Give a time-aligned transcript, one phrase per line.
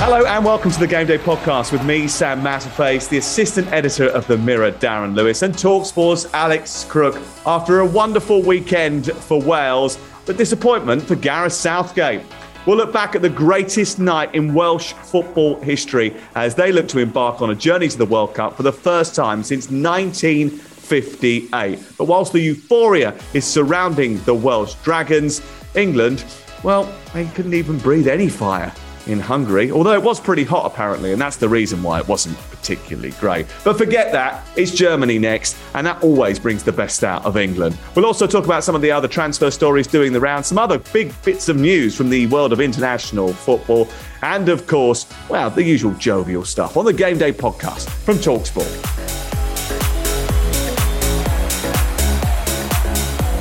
[0.00, 4.06] Hello and welcome to the Game Day podcast with me, Sam Matterface, the assistant editor
[4.06, 7.20] of The Mirror, Darren Lewis, and Talksport's Alex Crook.
[7.44, 12.20] After a wonderful weekend for Wales, but disappointment for Gareth Southgate.
[12.64, 17.00] We'll look back at the greatest night in Welsh football history as they look to
[17.00, 21.80] embark on a journey to the World Cup for the first time since 1958.
[21.98, 25.42] But whilst the euphoria is surrounding the Welsh Dragons,
[25.74, 26.24] England,
[26.62, 28.72] well, they couldn't even breathe any fire
[29.08, 32.36] in Hungary, although it was pretty hot apparently, and that's the reason why it wasn't
[32.50, 33.46] particularly great.
[33.64, 37.76] But forget that, it's Germany next, and that always brings the best out of England.
[37.94, 40.78] We'll also talk about some of the other transfer stories doing the round, some other
[40.78, 43.88] big bits of news from the world of international football,
[44.22, 48.98] and of course, well, the usual jovial stuff on the Game Day podcast from Talksport.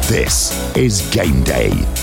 [0.08, 1.97] This is Game Day.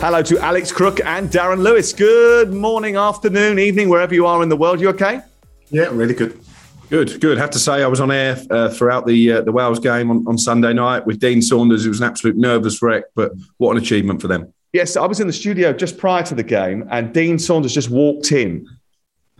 [0.00, 1.92] Hello to Alex Crook and Darren Lewis.
[1.92, 4.80] Good morning, afternoon, evening, wherever you are in the world.
[4.80, 5.20] You okay?
[5.68, 6.40] Yeah, really good.
[6.88, 7.36] Good, good.
[7.36, 10.26] Have to say, I was on air uh, throughout the uh, the Wales game on,
[10.26, 11.84] on Sunday night with Dean Saunders.
[11.84, 14.50] It was an absolute nervous wreck, but what an achievement for them.
[14.72, 17.90] Yes, I was in the studio just prior to the game, and Dean Saunders just
[17.90, 18.66] walked in.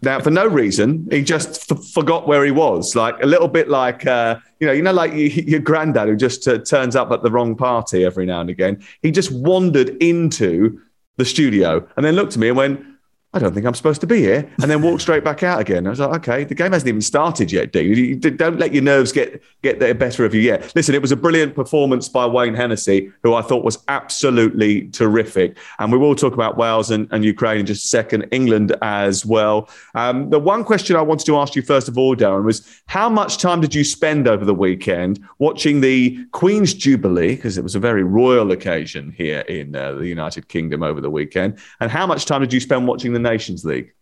[0.03, 2.97] Now, for no reason, he just f- forgot where he was.
[2.97, 6.47] Like a little bit like, uh, you know, you know, like your granddad who just
[6.49, 8.83] uh, turns up at the wrong party every now and again.
[9.03, 10.81] He just wandered into
[11.17, 12.85] the studio and then looked at me and went,
[13.33, 15.87] I don't think I'm supposed to be here, and then walked straight back out again.
[15.87, 17.97] I was like, okay, the game hasn't even started yet, dude.
[17.97, 20.73] You don't let your nerves get get the better of you yet.
[20.75, 25.57] Listen, it was a brilliant performance by Wayne Hennessy, who I thought was absolutely terrific.
[25.79, 29.25] And we will talk about Wales and, and Ukraine in just a second, England as
[29.25, 29.69] well.
[29.95, 33.09] Um, the one question I wanted to ask you first of all, Darren, was how
[33.09, 37.77] much time did you spend over the weekend watching the Queen's Jubilee, because it was
[37.77, 42.09] a very royal occasion here in uh, the United Kingdom over the weekend, and how
[42.09, 43.93] much time did you spend watching the Nations League?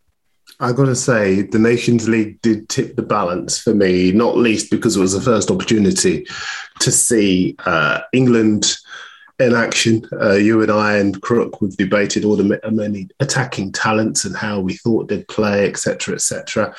[0.60, 4.70] I've got to say, the Nations League did tip the balance for me, not least
[4.70, 6.26] because it was the first opportunity
[6.80, 8.76] to see uh, England
[9.38, 10.08] in action.
[10.20, 14.58] Uh, you and I and Crook, we've debated all the many attacking talents and how
[14.58, 16.74] we thought they'd play, etc., etc.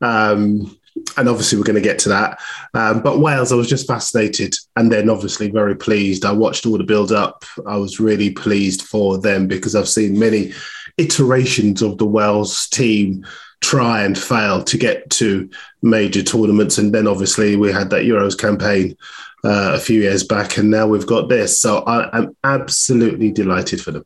[0.00, 0.78] Um,
[1.16, 2.40] and obviously, we're going to get to that.
[2.74, 6.24] Um, but Wales, I was just fascinated, and then obviously very pleased.
[6.24, 7.44] I watched all the build up.
[7.66, 10.52] I was really pleased for them because I've seen many
[10.98, 13.24] iterations of the Wales team
[13.60, 15.48] try and fail to get to
[15.82, 16.78] major tournaments.
[16.78, 18.96] And then obviously we had that Euros campaign
[19.44, 21.60] uh, a few years back, and now we've got this.
[21.60, 24.04] So I, am absolutely delighted for them.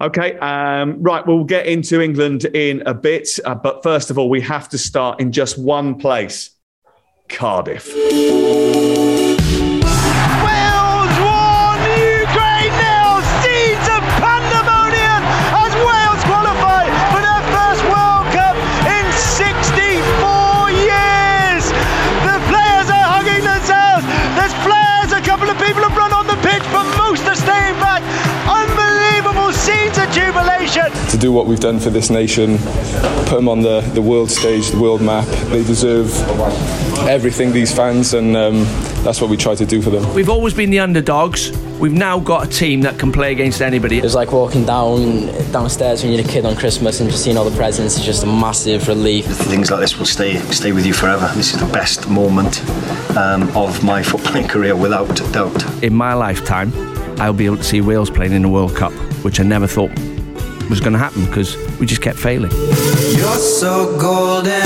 [0.00, 1.24] Okay, um, right.
[1.26, 4.78] We'll get into England in a bit, uh, but first of all, we have to
[4.78, 6.50] start in just one place
[7.28, 7.92] Cardiff.
[31.24, 32.58] Do what we've done for this nation,
[33.24, 35.26] put them on the, the world stage, the world map.
[35.48, 36.12] They deserve
[37.08, 38.64] everything, these fans, and um,
[39.02, 40.12] that's what we try to do for them.
[40.12, 41.50] We've always been the underdogs.
[41.78, 44.00] We've now got a team that can play against anybody.
[44.00, 47.48] It's like walking down downstairs when you're a kid on Christmas and just seeing all
[47.48, 49.24] the presents is just a massive relief.
[49.24, 51.30] Things like this will stay stay with you forever.
[51.34, 52.60] This is the best moment
[53.16, 55.82] um, of my footballing career, without doubt.
[55.82, 56.70] In my lifetime,
[57.18, 58.92] I'll be able to see Wales playing in the World Cup,
[59.24, 59.90] which I never thought
[60.68, 62.50] was going to happen because we just kept failing.
[62.50, 64.62] You're so golden.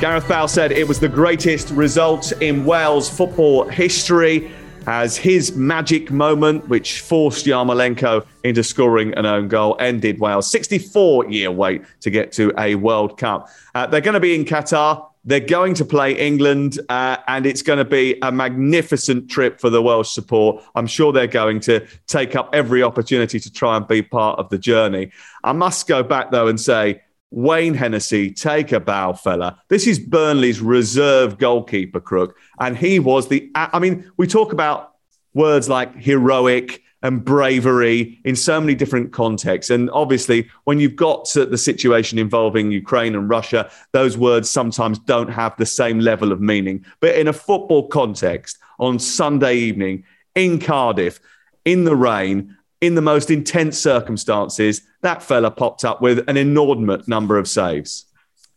[0.00, 4.50] Gareth Bale said it was the greatest result in Wales football history.
[4.86, 11.30] as his magic moment, which forced Yarmolenko into scoring an own goal, ended Wales' 64
[11.30, 13.50] year wait to get to a World Cup.
[13.74, 15.09] Uh, they're going to be in Qatar.
[15.24, 19.68] They're going to play England, uh, and it's going to be a magnificent trip for
[19.68, 20.64] the Welsh support.
[20.74, 24.48] I'm sure they're going to take up every opportunity to try and be part of
[24.48, 25.12] the journey.
[25.44, 29.62] I must go back, though, and say, Wayne Hennessy, take a bow, fella.
[29.68, 32.36] This is Burnley's reserve goalkeeper, Crook.
[32.58, 34.94] And he was the, I mean, we talk about
[35.34, 39.70] words like heroic and bravery in so many different contexts.
[39.70, 45.30] And obviously, when you've got the situation involving Ukraine and Russia, those words sometimes don't
[45.30, 46.84] have the same level of meaning.
[47.00, 50.04] But in a football context, on Sunday evening
[50.34, 51.20] in Cardiff,
[51.64, 57.06] in the rain, in the most intense circumstances, that fella popped up with an inordinate
[57.06, 58.06] number of saves.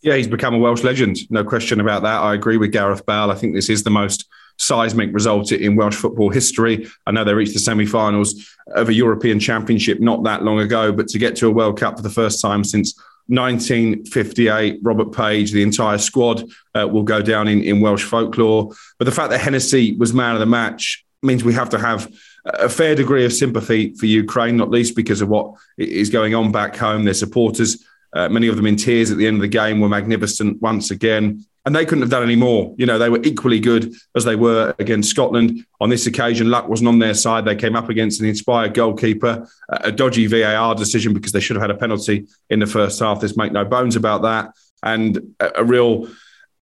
[0.02, 1.20] Yeah, he's become a Welsh legend.
[1.30, 2.22] No question about that.
[2.22, 3.32] I agree with Gareth Bale.
[3.32, 4.26] I think this is the most
[4.58, 6.88] seismic result in Welsh football history.
[7.06, 10.92] I know they reached the semi finals of a European Championship not that long ago,
[10.92, 12.98] but to get to a World Cup for the first time since
[13.28, 16.44] 1958, Robert Page, the entire squad
[16.76, 18.74] uh, will go down in, in Welsh folklore.
[19.00, 22.14] But the fact that Hennessy was man of the match means we have to have
[22.46, 26.52] a fair degree of sympathy for Ukraine, not least because of what is going on
[26.52, 27.06] back home.
[27.06, 29.88] Their supporters, uh, many of them in tears at the end of the game, were
[29.88, 31.46] magnificent once again.
[31.66, 32.76] And they couldn't have done any more.
[32.78, 35.66] You know, they were equally good as they were against Scotland.
[35.80, 37.46] On this occasion, luck wasn't on their side.
[37.46, 41.62] They came up against an inspired goalkeeper, a dodgy VAR decision because they should have
[41.62, 43.22] had a penalty in the first half.
[43.22, 44.52] There's make no bones about that.
[44.82, 46.10] And a, real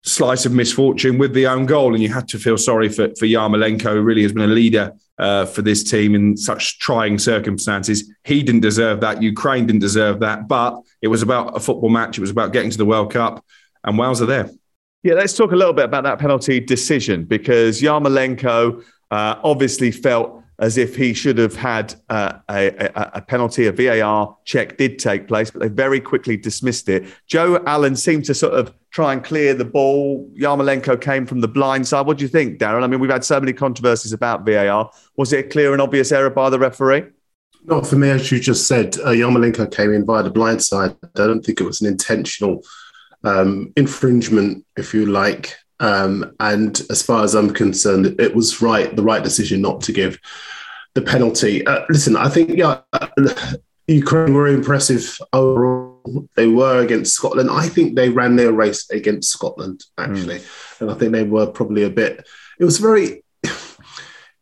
[0.02, 1.94] slice of misfortune with the own goal.
[1.94, 4.92] And you had to feel sorry for, for Yarmolenko, who really has been a leader
[5.18, 8.12] uh, for this team in such trying circumstances.
[8.24, 9.22] He didn't deserve that.
[9.22, 10.46] Ukraine didn't deserve that.
[10.46, 12.18] But it was about a football match.
[12.18, 13.42] It was about getting to the World Cup,
[13.84, 14.50] and Wales are there.
[15.02, 20.42] Yeah, let's talk a little bit about that penalty decision because Yarmolenko uh, obviously felt
[20.58, 23.66] as if he should have had uh, a, a, a, penalty.
[23.66, 27.06] A VAR check did take place, but they very quickly dismissed it.
[27.26, 30.30] Joe Allen seemed to sort of try and clear the ball.
[30.38, 32.04] Yarmolenko came from the blind side.
[32.06, 32.82] What do you think, Darren?
[32.82, 34.90] I mean, we've had so many controversies about VAR.
[35.16, 37.04] Was it a clear and obvious error by the referee?
[37.64, 38.96] Not for me, as you just said.
[38.98, 40.94] Uh, Yarmolenko came in via the blind side.
[41.02, 42.62] I don't think it was an intentional
[43.24, 45.54] um, infringement, if you like.
[45.80, 49.92] Um, and as far as I'm concerned, it was right, the right decision not to
[49.92, 50.18] give
[50.94, 51.66] the penalty.
[51.66, 52.80] Uh, listen, I think yeah,
[53.86, 56.28] Ukraine were impressive overall.
[56.36, 57.50] They were against Scotland.
[57.50, 60.80] I think they ran their race against Scotland actually, mm.
[60.80, 62.26] and I think they were probably a bit.
[62.58, 63.22] It was very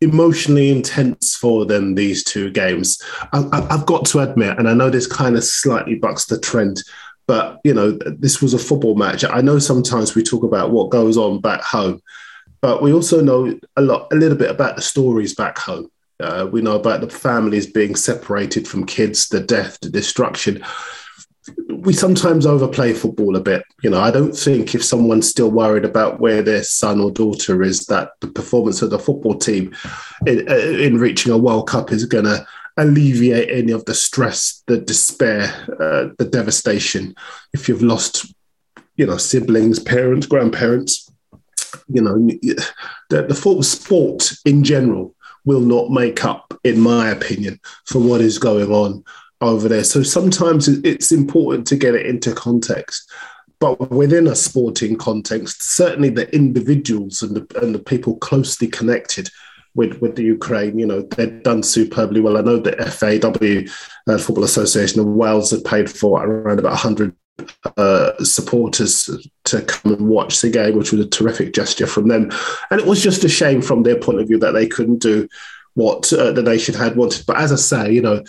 [0.00, 3.02] emotionally intense for them these two games.
[3.32, 6.82] I, have got to admit, and I know this kind of slightly bucks the trend.
[7.28, 9.22] But you know, this was a football match.
[9.22, 12.00] I know sometimes we talk about what goes on back home,
[12.62, 15.90] but we also know a lot, a little bit about the stories back home.
[16.20, 20.64] Uh, we know about the families being separated from kids, the death, the destruction.
[21.68, 23.62] We sometimes overplay football a bit.
[23.82, 27.62] You know, I don't think if someone's still worried about where their son or daughter
[27.62, 29.76] is, that the performance of the football team
[30.26, 32.46] in, uh, in reaching a World Cup is going to
[32.78, 37.14] alleviate any of the stress, the despair, uh, the devastation.
[37.52, 38.32] If you've lost,
[38.96, 41.10] you know, siblings, parents, grandparents,
[41.88, 42.16] you know,
[43.10, 45.14] the, the sport in general
[45.44, 49.04] will not make up, in my opinion, for what is going on
[49.40, 49.84] over there.
[49.84, 53.10] So sometimes it's important to get it into context.
[53.60, 59.30] But within a sporting context, certainly the individuals and the, and the people closely connected
[59.78, 60.78] with with the Ukraine.
[60.78, 62.36] You know, they've done superbly well.
[62.36, 67.14] I know the FAW, uh, Football Association of Wales, have paid for around about 100
[67.76, 69.08] uh, supporters
[69.44, 72.30] to come and watch the game, which was a terrific gesture from them.
[72.70, 75.28] And it was just a shame from their point of view that they couldn't do
[75.74, 77.24] what uh, the nation had wanted.
[77.24, 78.24] But as I say, you know,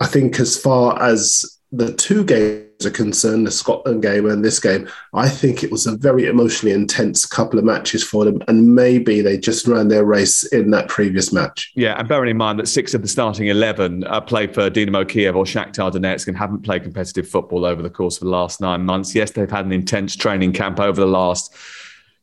[0.00, 4.60] I think as far as the two games are concern, the Scotland game and this
[4.60, 8.42] game, I think it was a very emotionally intense couple of matches for them.
[8.48, 11.72] And maybe they just ran their race in that previous match.
[11.74, 15.04] Yeah, and bearing in mind that six of the starting 11 uh, play for Dynamo
[15.04, 18.60] Kiev or Shakhtar Donetsk and haven't played competitive football over the course of the last
[18.60, 19.14] nine months.
[19.14, 21.54] Yes, they've had an intense training camp over the last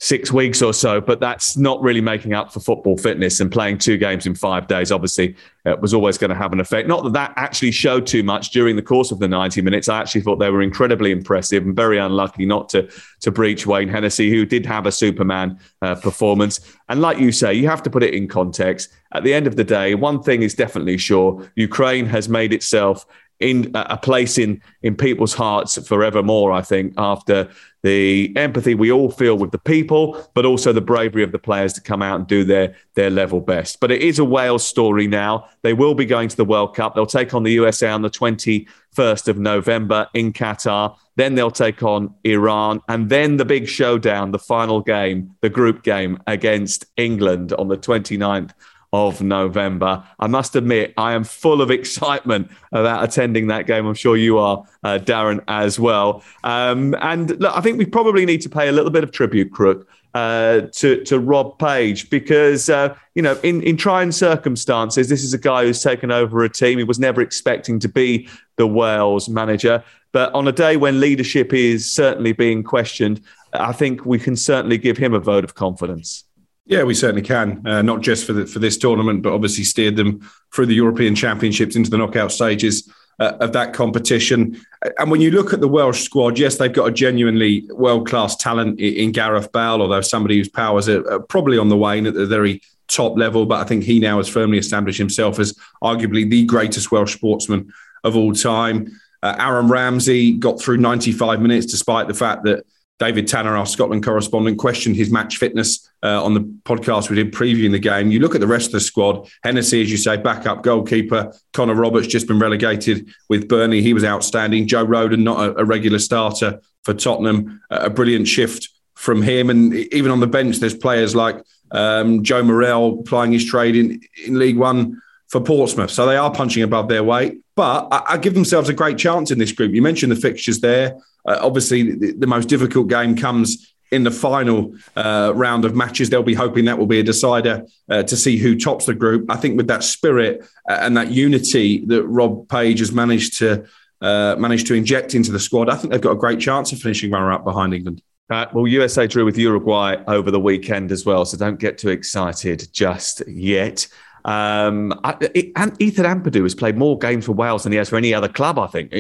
[0.02, 3.42] six weeks or so, but that's not really making up for football fitness.
[3.42, 6.62] And playing two games in five days, obviously, uh, was always going to have an
[6.62, 6.88] effect.
[6.88, 9.90] Not that that actually showed too much during the course of the 90 minutes.
[9.90, 12.90] I actually thought they were incredibly impressive and very unlucky not to
[13.20, 16.62] to breach Wayne Hennessy, who did have a Superman uh, performance.
[16.88, 18.90] And like you say, you have to put it in context.
[19.12, 23.06] At the end of the day, one thing is definitely sure: Ukraine has made itself
[23.40, 26.52] in a place in in people's hearts forevermore.
[26.52, 27.50] I think after
[27.82, 31.72] the empathy we all feel with the people, but also the bravery of the players
[31.74, 33.80] to come out and do their their level best.
[33.80, 35.48] But it is a Wales story now.
[35.62, 36.96] They will be going to the World Cup.
[36.96, 40.98] They'll take on the USA on the 21st of November in Qatar.
[41.16, 45.84] Then they'll take on Iran, and then the big showdown, the final game, the group
[45.84, 48.52] game against England on the 29th
[48.92, 50.04] of November.
[50.20, 53.86] I must admit, I am full of excitement about attending that game.
[53.86, 56.24] I'm sure you are, uh, Darren, as well.
[56.44, 59.52] Um, and look, I think we probably need to pay a little bit of tribute,
[59.52, 65.24] Crook, uh, to to Rob Page because uh, you know in in trying circumstances, this
[65.24, 66.80] is a guy who's taken over a team.
[66.80, 71.54] He was never expecting to be the Wales manager, but on a day when leadership
[71.54, 73.22] is certainly being questioned,
[73.54, 76.24] I think we can certainly give him a vote of confidence.
[76.70, 77.66] Yeah, we certainly can.
[77.66, 80.22] Uh, not just for the, for this tournament, but obviously steered them
[80.54, 82.88] through the European Championships into the knockout stages
[83.20, 84.62] uh, of that competition.
[85.00, 88.36] And when you look at the Welsh squad, yes, they've got a genuinely world class
[88.36, 92.28] talent in Gareth Bale, although somebody whose powers are probably on the wane at the
[92.28, 93.48] very top level.
[93.48, 97.74] But I think he now has firmly established himself as arguably the greatest Welsh sportsman
[98.04, 98.96] of all time.
[99.24, 102.64] Uh, Aaron Ramsey got through 95 minutes, despite the fact that
[103.00, 107.34] David Tanner, our Scotland correspondent, questioned his match fitness uh, on the podcast we did
[107.34, 108.12] previewing the game.
[108.12, 109.30] You look at the rest of the squad.
[109.44, 111.34] Hennessy, as you say, backup goalkeeper.
[111.54, 113.82] Connor Roberts just been relegated with Burnley.
[113.82, 114.68] He was outstanding.
[114.68, 117.62] Joe Rodon, not a, a regular starter for Tottenham.
[117.70, 119.50] a brilliant shift from him.
[119.50, 121.42] And even on the bench, there's players like
[121.72, 125.92] um, Joe Morrell plying his trade in, in League One for Portsmouth.
[125.92, 127.42] So they are punching above their weight.
[127.56, 129.74] But I, I give themselves a great chance in this group.
[129.74, 130.98] You mentioned the fixtures there.
[131.26, 136.10] Uh, obviously, the, the, most difficult game comes in the final uh, round of matches.
[136.10, 139.30] They'll be hoping that will be a decider uh, to see who tops the group.
[139.30, 143.66] I think with that spirit uh, and that unity that Rob Page has managed to
[144.02, 146.80] uh, managed to inject into the squad, I think they've got a great chance of
[146.80, 148.02] finishing runner up behind England.
[148.30, 151.90] Uh, well, USA drew with Uruguay over the weekend as well, so don't get too
[151.90, 153.88] excited just yet.
[154.26, 157.96] Um, I, it, Ethan Ampadu has played more games for Wales than he has for
[157.96, 158.60] any other club.
[158.60, 158.94] I think.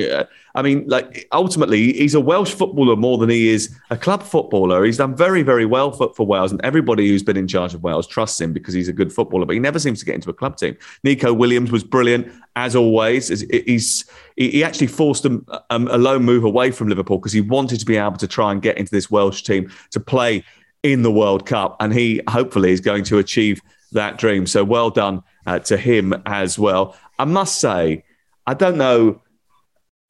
[0.55, 4.83] I mean, like ultimately, he's a Welsh footballer more than he is a club footballer.
[4.83, 7.83] He's done very, very well for, for Wales, and everybody who's been in charge of
[7.83, 9.45] Wales trusts him because he's a good footballer.
[9.45, 10.77] But he never seems to get into a club team.
[11.03, 13.27] Neco Williams was brilliant as always.
[13.49, 17.85] He's he actually forced a, a loan move away from Liverpool because he wanted to
[17.85, 20.43] be able to try and get into this Welsh team to play
[20.83, 23.61] in the World Cup, and he hopefully is going to achieve
[23.91, 24.45] that dream.
[24.45, 26.95] So well done uh, to him as well.
[27.17, 28.03] I must say,
[28.45, 29.21] I don't know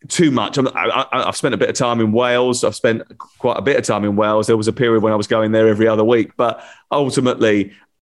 [0.07, 0.57] too much.
[0.57, 2.63] I, have spent a bit of time in Wales.
[2.63, 4.47] I've spent quite a bit of time in Wales.
[4.47, 7.73] There was a period when I was going there every other week, but ultimately,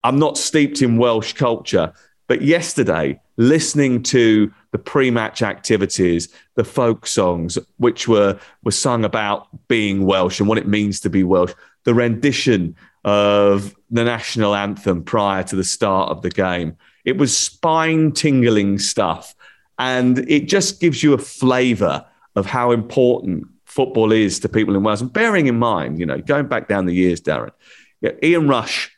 [0.04, 1.94] I'm not steeped in Welsh culture.
[2.28, 9.48] But yesterday, listening to the pre-match activities, the folk songs, which were were sung about
[9.68, 11.54] being Welsh and what it means to be Welsh,
[11.86, 12.76] the rendition
[13.06, 16.78] of the national anthem prior to the start of the game.
[17.06, 19.34] It was spine tingling stuff.
[19.78, 24.84] And it just gives you a flavour of how important football is to people in
[24.84, 25.02] Wales.
[25.02, 27.52] And bearing in mind, you know, going back down the years, Darren,
[28.22, 28.92] Ian Rush,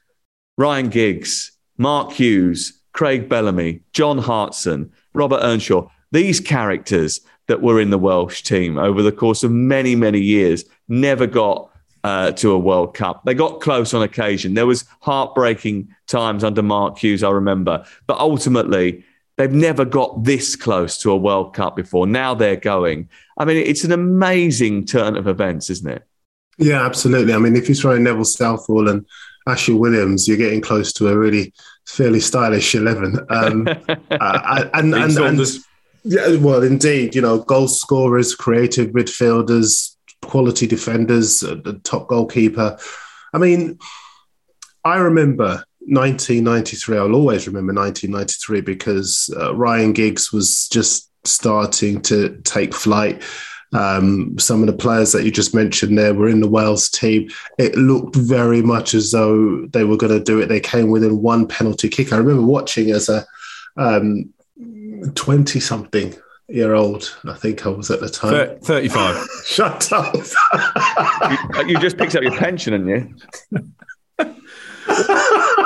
[0.58, 7.90] Ryan Giggs, Mark Hughes, Craig Bellamy, John Hartson, Robert Earnshaw, these characters that were in
[7.90, 11.71] the Welsh team over the course of many, many years never got
[12.04, 13.24] uh, to a World Cup.
[13.26, 14.54] They got close on occasion.
[14.54, 19.04] There was heartbreaking times under Mark Hughes, I remember, but ultimately
[19.38, 22.08] they've never got this close to a World Cup before.
[22.08, 23.10] Now they're going.
[23.38, 26.04] I mean, it's an amazing turn of events, isn't it?
[26.58, 27.34] Yeah, absolutely.
[27.34, 29.06] I mean, if you throw Neville Southall and
[29.48, 31.54] Ashley Williams, you're getting close to a really
[31.88, 33.18] fairly stylish eleven.
[33.30, 33.68] Um,
[34.12, 35.48] uh, and, and, and, and
[36.04, 42.78] yeah, well, indeed, you know, goal scorers, creative midfielders, quality defenders, the top goalkeeper.
[43.34, 43.80] I mean,
[44.84, 46.98] I remember 1993.
[46.98, 53.24] I'll always remember 1993 because uh, Ryan Giggs was just starting to take flight.
[53.74, 57.30] Um, some of the players that you just mentioned there were in the Wales team.
[57.58, 60.48] It looked very much as though they were going to do it.
[60.48, 62.12] They came within one penalty kick.
[62.12, 63.26] I remember watching as a
[63.78, 64.30] 20
[65.28, 66.16] um, something
[66.52, 68.60] year old, I think I was at the time.
[68.60, 69.28] 35.
[69.46, 70.16] Shut up.
[70.16, 73.72] you, you, just picked up your pension, didn't you?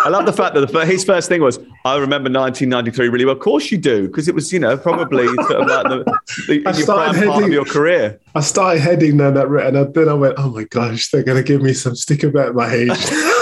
[0.05, 3.33] I love the fact that the, his first thing was, I remember 1993 really well.
[3.33, 6.55] Of course you do, because it was, you know, probably sort of like the, the
[6.77, 8.19] your prime heading, part of your career.
[8.35, 11.41] I started heading down that route, and then I went, oh my gosh, they're going
[11.41, 12.89] to give me some stick about my age.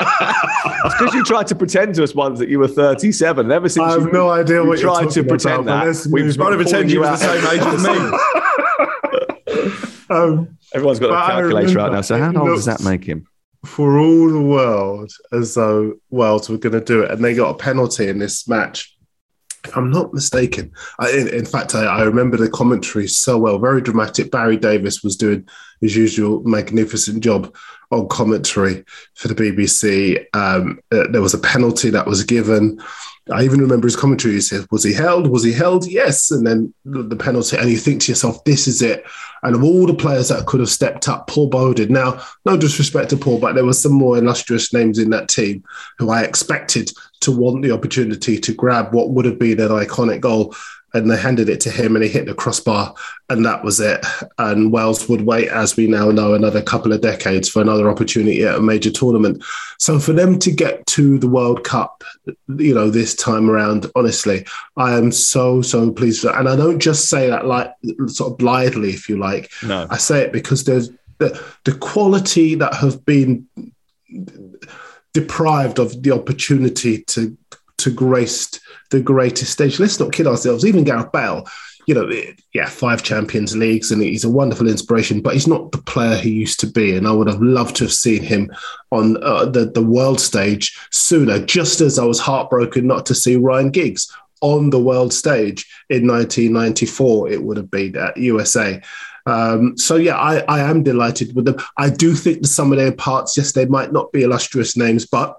[0.00, 3.46] it's because you tried to pretend to us once that you were 37.
[3.46, 5.86] And ever since I have you, no idea you what you're tried to pretend about,
[5.86, 6.34] that, we've.
[6.34, 9.78] Trying to pretend you were the same age as me.
[10.10, 12.00] Um, Everyone's got a calculator right now.
[12.00, 13.26] So how old does that make him?
[13.64, 17.50] for all the world as though Wales were going to do it, and they got
[17.50, 18.96] a penalty in this match.
[19.64, 23.58] If I'm not mistaken, I, in, in fact, I, I remember the commentary so well.
[23.58, 24.30] Very dramatic.
[24.30, 25.48] Barry Davies was doing
[25.80, 27.54] his usual magnificent job
[27.90, 28.84] on commentary
[29.14, 30.24] for the BBC.
[30.34, 32.80] Um, uh, there was a penalty that was given.
[33.30, 34.34] I even remember his commentary.
[34.34, 35.28] He said, "Was he held?
[35.28, 35.86] Was he held?
[35.86, 39.04] Yes." And then the penalty, and you think to yourself, "This is it."
[39.42, 41.90] And of all the players that could have stepped up, Paul Bodin.
[41.90, 45.62] Now, no disrespect to Paul, but there were some more illustrious names in that team
[45.98, 50.20] who I expected to want the opportunity to grab what would have been an iconic
[50.20, 50.54] goal.
[50.94, 52.94] And they handed it to him and he hit the crossbar,
[53.28, 54.04] and that was it.
[54.38, 58.42] And Wales would wait, as we now know, another couple of decades for another opportunity
[58.44, 59.44] at a major tournament.
[59.78, 62.04] So for them to get to the World Cup,
[62.56, 66.24] you know, this time around, honestly, I am so, so pleased.
[66.24, 67.70] And I don't just say that like
[68.06, 69.50] sort of blithely, if you like.
[69.62, 69.86] No.
[69.90, 73.46] I say it because there's the, the quality that have been
[75.12, 77.36] deprived of the opportunity to
[77.78, 79.78] to grace the greatest stage.
[79.78, 80.64] Let's not kid ourselves.
[80.64, 81.46] Even Gareth Bale,
[81.86, 82.10] you know,
[82.52, 85.20] yeah, five Champions Leagues, and he's a wonderful inspiration.
[85.20, 87.84] But he's not the player he used to be, and I would have loved to
[87.84, 88.52] have seen him
[88.90, 91.38] on uh, the the world stage sooner.
[91.38, 96.06] Just as I was heartbroken not to see Ryan Giggs on the world stage in
[96.06, 98.80] 1994, it would have been at USA.
[99.26, 101.56] Um, so yeah, I, I am delighted with them.
[101.76, 105.06] I do think that some of their parts, yes, they might not be illustrious names,
[105.06, 105.36] but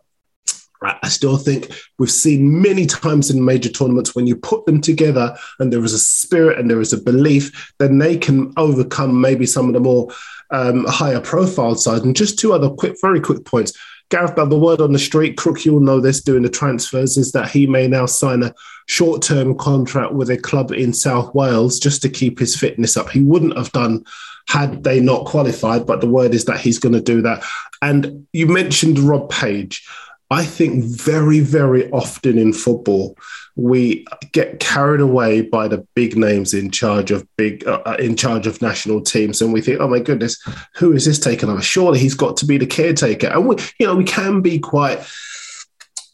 [0.81, 5.35] I still think we've seen many times in major tournaments when you put them together
[5.59, 9.45] and there is a spirit and there is a belief, then they can overcome maybe
[9.45, 10.09] some of the more
[10.51, 12.03] um, higher profile sides.
[12.03, 13.73] And just two other quick, very quick points.
[14.09, 17.31] Gareth Bale, the word on the street, Crook, you'll know this doing the transfers, is
[17.33, 18.55] that he may now sign a
[18.87, 23.09] short term contract with a club in South Wales just to keep his fitness up.
[23.09, 24.03] He wouldn't have done
[24.47, 27.43] had they not qualified, but the word is that he's going to do that.
[27.83, 29.87] And you mentioned Rob Page.
[30.31, 33.17] I think very, very often in football,
[33.55, 38.45] we get carried away by the big names in charge of big, uh, in charge
[38.45, 40.37] of national teams, and we think, "Oh my goodness,
[40.75, 41.61] who is this taking over?
[41.61, 44.99] Surely he's got to be the caretaker." And we, you know, we can be quite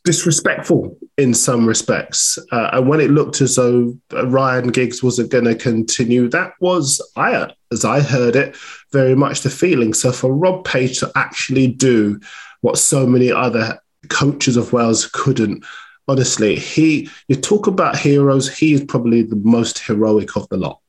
[0.05, 2.37] disrespectful in some respects.
[2.51, 7.01] Uh, and when it looked as though Ryan Giggs wasn't going to continue, that was,
[7.15, 8.55] I, as I heard it,
[8.91, 9.93] very much the feeling.
[9.93, 12.19] So for Rob Page to actually do
[12.61, 15.65] what so many other coaches of Wales couldn't.
[16.07, 20.79] Honestly, he you talk about heroes, he is probably the most heroic of the lot.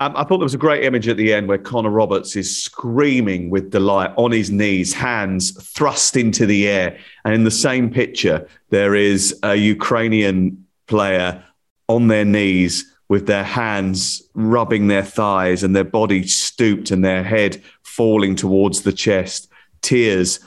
[0.00, 2.62] Um, I thought there was a great image at the end where Connor Roberts is
[2.62, 6.98] screaming with delight on his knees, hands thrust into the air.
[7.24, 11.42] And in the same picture, there is a Ukrainian player
[11.88, 17.22] on their knees with their hands rubbing their thighs and their body stooped and their
[17.22, 19.48] head falling towards the chest,
[19.80, 20.40] tears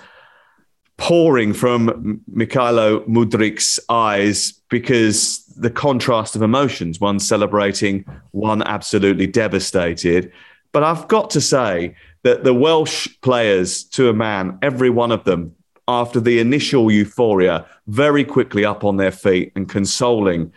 [0.99, 10.31] pouring from Mykhailo Mudryk's eyes because the contrast of emotions, one celebrating, one absolutely devastated.
[10.73, 15.23] But I've got to say that the Welsh players, to a man, every one of
[15.23, 15.55] them,
[15.87, 20.51] after the initial euphoria, very quickly up on their feet and consoling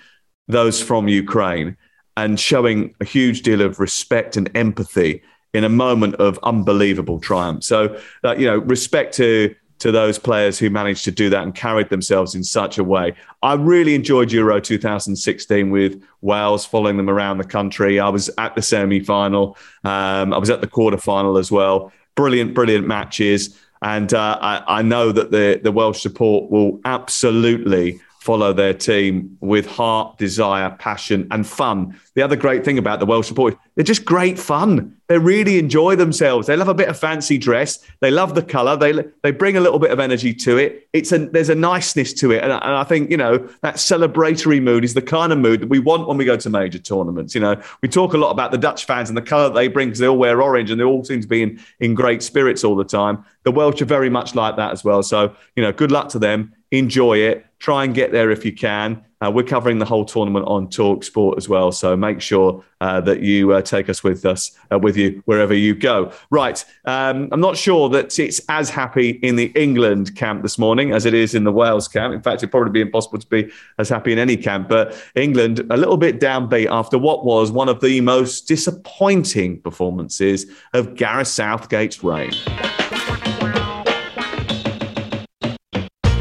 [0.48, 1.76] those from Ukraine
[2.16, 5.22] and showing a huge deal of respect and empathy
[5.54, 7.62] in a moment of unbelievable triumph.
[7.62, 11.56] So, uh, you know, respect to to those players who managed to do that and
[11.56, 13.12] carried themselves in such a way.
[13.42, 17.98] I really enjoyed Euro 2016 with Wales, following them around the country.
[17.98, 21.92] I was at the semi final, um, I was at the quarter final as well.
[22.14, 23.58] Brilliant, brilliant matches.
[23.82, 29.36] And uh, I, I know that the, the Welsh support will absolutely follow their team
[29.40, 31.98] with heart, desire, passion, and fun.
[32.14, 34.96] The other great thing about the Welsh support, they're just great fun.
[35.08, 36.46] They really enjoy themselves.
[36.46, 37.80] They love a bit of fancy dress.
[38.00, 38.76] They love the colour.
[38.76, 40.88] They they bring a little bit of energy to it.
[40.92, 44.62] It's a there's a niceness to it, and, and I think you know that celebratory
[44.62, 47.34] mood is the kind of mood that we want when we go to major tournaments.
[47.34, 49.88] You know, we talk a lot about the Dutch fans and the colour they bring
[49.88, 52.62] because they all wear orange and they all seem to be in in great spirits
[52.62, 53.24] all the time.
[53.42, 55.02] The Welsh are very much like that as well.
[55.02, 56.54] So you know, good luck to them.
[56.70, 57.44] Enjoy it.
[57.62, 59.04] Try and get there if you can.
[59.24, 63.00] Uh, we're covering the whole tournament on Talk Sport as well, so make sure uh,
[63.02, 66.10] that you uh, take us with us uh, with you wherever you go.
[66.30, 70.90] Right, um, I'm not sure that it's as happy in the England camp this morning
[70.90, 72.12] as it is in the Wales camp.
[72.12, 73.48] In fact, it'd probably be impossible to be
[73.78, 74.68] as happy in any camp.
[74.68, 80.46] But England a little bit downbeat after what was one of the most disappointing performances
[80.74, 82.32] of Gareth Southgate's reign.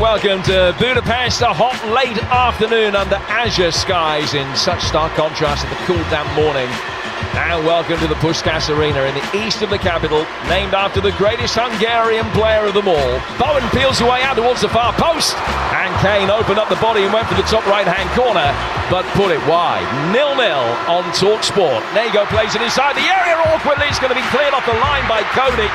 [0.01, 1.45] Welcome to Budapest.
[1.45, 6.25] A hot late afternoon under azure skies in such stark contrast to the cool damp
[6.33, 6.65] morning.
[7.37, 11.13] And welcome to the Puskás Arena in the east of the capital, named after the
[11.21, 13.21] greatest Hungarian player of them all.
[13.37, 15.37] Bowen peels away out towards the far post,
[15.77, 18.49] and Kane opened up the body and went for the top right-hand corner,
[18.89, 19.85] but put it wide.
[20.09, 21.85] Nil-nil on Talk Sport.
[21.93, 23.85] Nego plays it inside the area awkwardly.
[23.85, 25.69] It's going to be cleared off the line by Coady.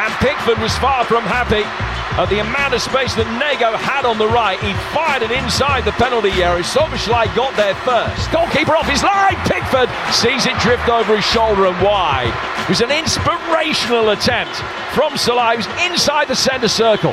[0.00, 1.68] And Pickford was far from happy
[2.16, 4.56] at the amount of space that Nego had on the right.
[4.64, 6.64] He fired it inside the penalty area.
[6.64, 8.32] Szoboszlai got there first.
[8.32, 9.36] Goalkeeper off his line.
[9.44, 12.32] Pickford sees it drift over his shoulder and wide.
[12.64, 14.56] It was an inspirational attempt
[14.96, 17.12] from was inside the centre circle.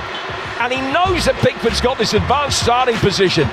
[0.63, 3.49] And he knows that Pickford's got this advanced starting position.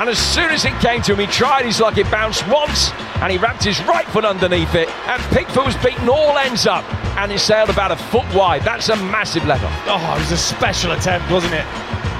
[0.00, 1.98] And as soon as it came to him, he tried his luck.
[1.98, 4.88] It bounced once, and he wrapped his right foot underneath it.
[5.06, 6.82] And Pickford was beaten all ends up,
[7.18, 8.62] and it sailed about a foot wide.
[8.62, 9.68] That's a massive level.
[9.86, 11.64] Oh, it was a special attempt, wasn't it,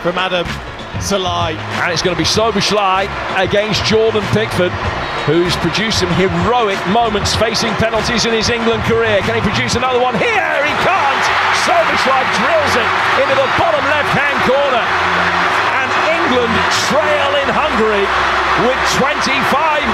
[0.04, 0.46] from Adam
[1.00, 1.56] Szalai?
[1.82, 3.08] And it's going to be Szoboszlai
[3.40, 4.70] against Jordan Pickford,
[5.24, 9.20] who's produced some heroic moments facing penalties in his England career.
[9.26, 10.60] Can he produce another one here?
[10.62, 11.24] He can't.
[11.64, 12.88] Szoboszlai drills it
[13.26, 15.41] into the bottom left-hand corner.
[16.32, 16.56] England
[16.88, 18.08] trail in Hungary
[18.64, 19.20] with 25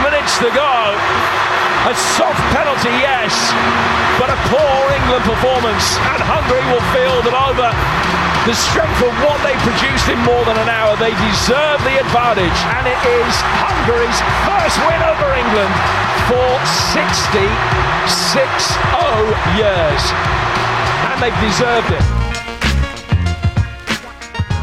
[0.07, 0.94] minutes to go.
[1.90, 3.35] A soft penalty, yes,
[4.22, 7.66] but a poor England performance, and Hungary will feel that over
[8.46, 12.59] the strength of what they produced in more than an hour, they deserve the advantage,
[12.70, 15.74] and it is Hungary's first win over England
[16.31, 16.55] for
[16.94, 19.27] 66 0
[19.59, 20.03] years,
[21.03, 22.17] and they've deserved it.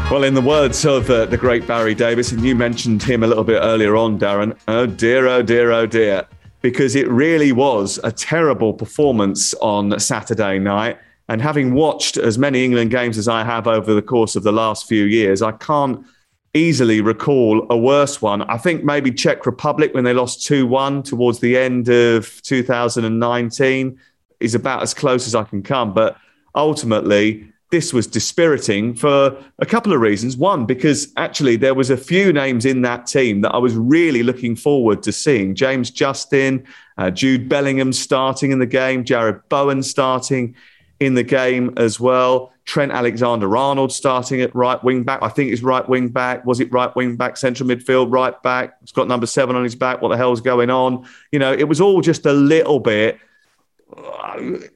[0.08, 3.26] Well, in the words of uh, the great Barry Davies, and you mentioned him a
[3.26, 6.24] little bit earlier on, Darren, oh dear, oh dear, oh dear,
[6.62, 10.96] because it really was a terrible performance on Saturday night.
[11.28, 14.52] And having watched as many England games as I have over the course of the
[14.52, 16.06] last few years, I can't
[16.54, 18.42] easily recall a worse one.
[18.42, 23.98] I think maybe Czech Republic when they lost 2 1 towards the end of 2019
[24.38, 25.92] is about as close as I can come.
[25.92, 26.16] But
[26.54, 30.34] ultimately, this was dispiriting for a couple of reasons.
[30.34, 34.22] One, because actually there was a few names in that team that I was really
[34.22, 35.54] looking forward to seeing.
[35.54, 36.64] James Justin,
[36.96, 40.54] uh, Jude Bellingham starting in the game, Jarrod Bowen starting
[41.00, 42.50] in the game as well.
[42.64, 45.18] Trent Alexander Arnold starting at right wing back.
[45.20, 46.46] I think it's right wing back.
[46.46, 48.78] Was it right wing back, central midfield, right back?
[48.82, 50.00] It's got number seven on his back.
[50.00, 51.06] What the hell's going on?
[51.30, 53.18] You know, it was all just a little bit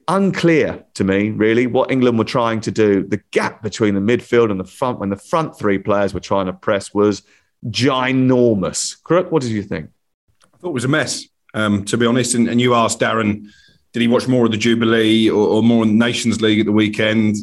[0.07, 3.03] unclear to me, really, what England were trying to do.
[3.05, 6.45] The gap between the midfield and the front, when the front three players were trying
[6.45, 7.23] to press, was
[7.67, 9.01] ginormous.
[9.03, 9.89] Crook, what did you think?
[10.53, 12.35] I thought it was a mess, um, to be honest.
[12.35, 13.47] And, and, you asked Darren,
[13.93, 16.71] did he watch more of the Jubilee or, or more in Nations League at the
[16.71, 17.35] weekend?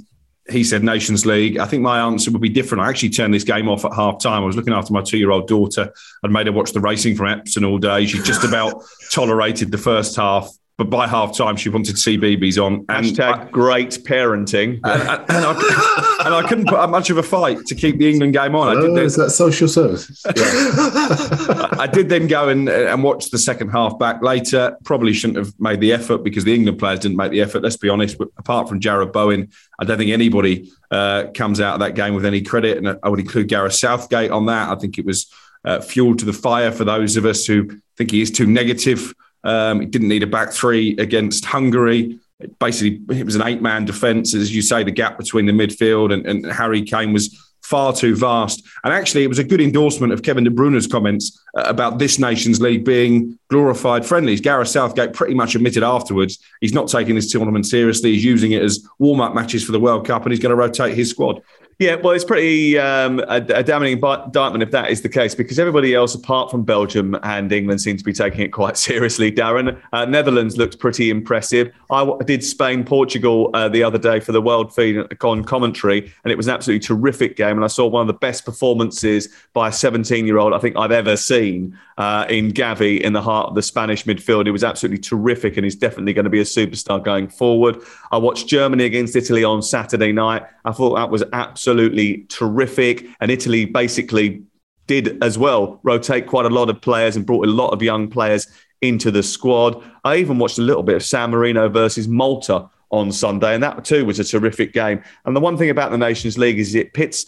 [0.51, 1.59] He said Nations League.
[1.59, 2.83] I think my answer would be different.
[2.83, 4.43] I actually turned this game off at half time.
[4.43, 5.93] I was looking after my two year old daughter.
[6.25, 8.07] I'd made her watch the racing from Epsom all day.
[8.07, 12.85] She just about tolerated the first half but by half time she wanted CBeebies on.
[12.89, 14.79] And Hashtag I, great parenting.
[14.85, 17.99] And, and, and, I, and, I, couldn't put up much of a fight to keep
[17.99, 18.77] the England game on.
[18.77, 20.23] I did then, is that social service?
[20.25, 20.33] Yeah.
[21.79, 24.77] I did then go and, and watch the second half back later.
[24.85, 27.65] Probably shouldn't have made the effort because the England players didn't make the effort.
[27.65, 28.17] Let's be honest.
[28.17, 32.15] But apart from Jarrod Bowen, I don't think anybody uh, comes out of that game
[32.15, 32.79] with any credit.
[32.79, 34.69] And I would include Gareth Southgate on that.
[34.69, 35.29] I think it was
[35.65, 39.13] uh, fuel to the fire for those of us who think he is too negative
[39.49, 42.19] um, he didn't need a back three against Hungary.
[42.61, 44.35] Basically, it was an eight man defence.
[44.35, 48.15] As you say, the gap between the midfield and, and Harry Kane was far too
[48.15, 48.63] vast.
[48.85, 52.19] And actually, it was a good endorsement of Kevin De Bruyne's comments uh, about this
[52.19, 54.41] Nations League being glorified friendlies.
[54.41, 58.13] Gareth Southgate pretty much admitted afterwards he's not taking this tournament seriously.
[58.13, 60.57] He's using it as warm up matches for the World Cup and he's going to
[60.57, 61.43] rotate his squad.
[61.79, 65.61] Yeah, well, it's pretty um, a, a, damning indictment if that is the case, because
[65.61, 69.31] everybody else, apart from Belgium and England, seems to be taking it quite seriously.
[69.31, 71.73] Darren, uh, Netherlands looks pretty impressive.
[71.93, 76.13] I w- did Spain Portugal uh, the other day for the World Feed on commentary,
[76.25, 77.57] and it was an absolutely terrific game.
[77.57, 80.77] And I saw one of the best performances by a 17 year old I think
[80.77, 84.49] I've ever seen uh, in Gavi in the heart of the Spanish midfield.
[84.49, 87.77] It was absolutely terrific, and he's definitely going to be a superstar going forward.
[88.11, 90.43] I watched Germany against Italy on Saturday night.
[90.65, 93.07] I thought that was absolutely absolutely terrific.
[93.21, 94.43] And Italy basically
[94.87, 98.09] did as well rotate quite a lot of players and brought a lot of young
[98.09, 98.47] players
[98.81, 99.83] into the squad.
[100.05, 103.85] I even watched a little bit of San Marino versus Malta on Sunday, and that
[103.85, 105.03] too was a terrific game.
[105.27, 107.27] And the one thing about the Nations League is it pits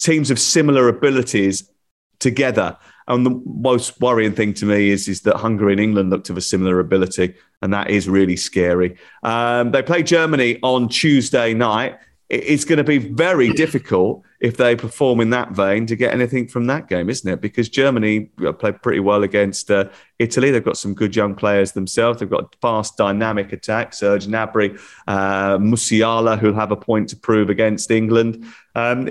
[0.00, 1.70] teams of similar abilities
[2.18, 2.76] together.
[3.06, 6.36] And the most worrying thing to me is, is that Hungary and England looked of
[6.36, 8.96] a similar ability, and that is really scary.
[9.22, 11.96] Um, they play Germany on Tuesday night
[12.28, 16.46] it's going to be very difficult if they perform in that vein to get anything
[16.46, 17.40] from that game, isn't it?
[17.40, 19.88] Because Germany played pretty well against uh,
[20.18, 20.50] Italy.
[20.50, 22.20] They've got some good young players themselves.
[22.20, 23.94] They've got fast, dynamic attack.
[23.94, 28.44] Serge Gnabry, uh, Musiala, who'll have a point to prove against England.
[28.74, 29.08] Um,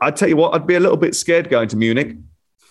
[0.00, 2.16] I tell you what, I'd be a little bit scared going to Munich.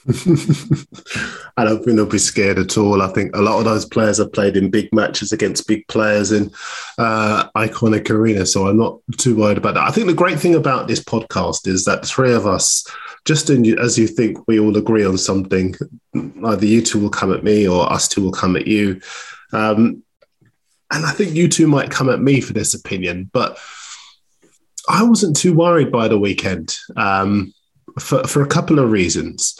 [1.55, 3.01] I don't think they'll be scared at all.
[3.01, 6.33] I think a lot of those players have played in big matches against big players
[6.33, 6.51] in
[6.97, 9.87] uh, iconic arenas, so I'm not too worried about that.
[9.87, 12.85] I think the great thing about this podcast is that three of us,
[13.23, 15.73] just in, as you think we all agree on something,
[16.13, 18.99] either you two will come at me or us two will come at you.
[19.53, 20.03] Um,
[20.91, 23.57] and I think you two might come at me for this opinion, but
[24.89, 27.53] I wasn't too worried by the weekend um,
[27.99, 29.57] for, for a couple of reasons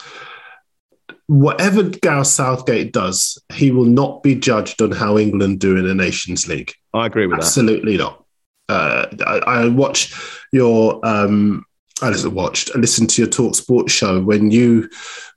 [1.26, 5.94] whatever Gareth Southgate does, he will not be judged on how England do in the
[5.94, 6.72] Nations League.
[6.92, 7.46] I agree with that.
[7.46, 8.24] Absolutely not.
[8.68, 10.14] Uh, I, I watched
[10.52, 11.64] your, um,
[12.02, 14.88] I listened, watched, I listened to your Talk Sports show when you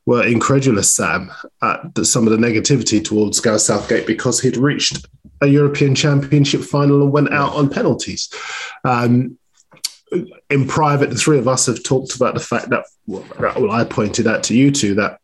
[0.06, 5.06] were incredulous, Sam, at the, some of the negativity towards Gareth Southgate because he'd reached
[5.42, 8.30] a European Championship final and went out on penalties.
[8.84, 9.38] Um,
[10.50, 14.26] in private, the three of us have talked about the fact that, well, I pointed
[14.26, 15.20] out to you two that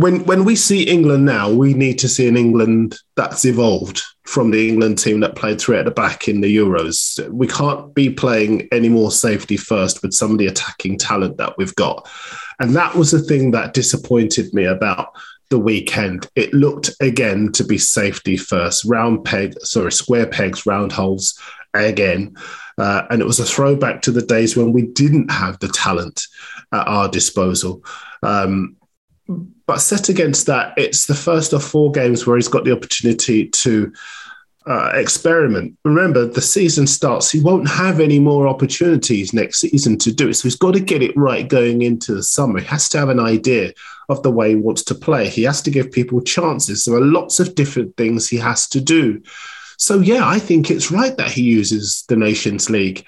[0.00, 4.50] when when we see England now, we need to see an England that's evolved from
[4.50, 7.26] the England team that played three at the back in the Euros.
[7.30, 11.56] We can't be playing any more safety first with some of the attacking talent that
[11.56, 12.08] we've got.
[12.58, 15.14] And that was the thing that disappointed me about
[15.48, 16.28] the weekend.
[16.34, 21.40] It looked again to be safety first, round peg, sorry, square pegs, round holes
[21.72, 22.34] again.
[22.76, 26.26] Uh, and it was a throwback to the days when we didn't have the talent
[26.72, 27.82] at our disposal.
[28.22, 28.76] Um,
[29.66, 33.48] but set against that, it's the first of four games where he's got the opportunity
[33.48, 33.92] to
[34.66, 35.76] uh, experiment.
[35.84, 37.30] Remember, the season starts.
[37.30, 40.34] He won't have any more opportunities next season to do it.
[40.34, 42.60] So he's got to get it right going into the summer.
[42.60, 43.72] He has to have an idea
[44.08, 45.28] of the way he wants to play.
[45.28, 46.84] He has to give people chances.
[46.84, 49.22] There are lots of different things he has to do.
[49.78, 53.04] So, yeah, I think it's right that he uses the Nations League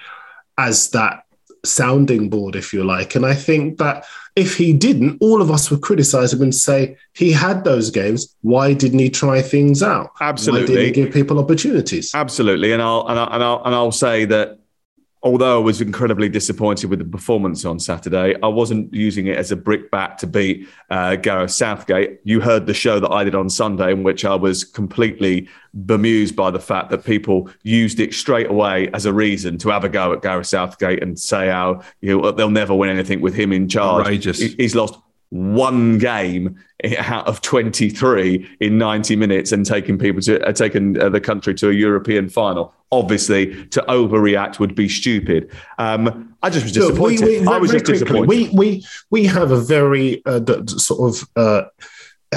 [0.59, 1.25] as that
[1.65, 3.15] sounding board, if you like.
[3.15, 4.05] And I think that
[4.37, 8.35] if he didn't, all of us would criticize him and say he had those games.
[8.43, 10.11] Why didn't he try things out?
[10.21, 10.61] Absolutely.
[10.61, 12.15] Why didn't he give people opportunities?
[12.15, 14.59] Absolutely, and I'll and I'll and I'll, and I'll say that
[15.23, 19.51] although I was incredibly disappointed with the performance on Saturday, I wasn't using it as
[19.51, 22.21] a brickbat to beat uh, Gareth Southgate.
[22.25, 25.49] You heard the show that I did on Sunday, in which I was completely
[25.87, 29.85] bemused by the fact that people used it straight away as a reason to have
[29.85, 33.35] a go at Gareth Southgate and say how you know, they'll never win anything with
[33.35, 34.03] him in charge.
[34.03, 34.39] Outrageous.
[34.39, 34.99] He's lost
[35.31, 36.59] one game
[36.99, 41.55] out of 23 in 90 minutes and taking people to uh, taking uh, the country
[41.55, 42.73] to a European final.
[42.91, 45.51] Obviously, to overreact would be stupid.
[45.79, 47.47] Um, I just was Look, we- disappointed.
[47.47, 48.29] we- I was just quickly, disappointed.
[48.29, 51.29] We we we have a very uh, d- d- sort of.
[51.37, 51.63] Uh,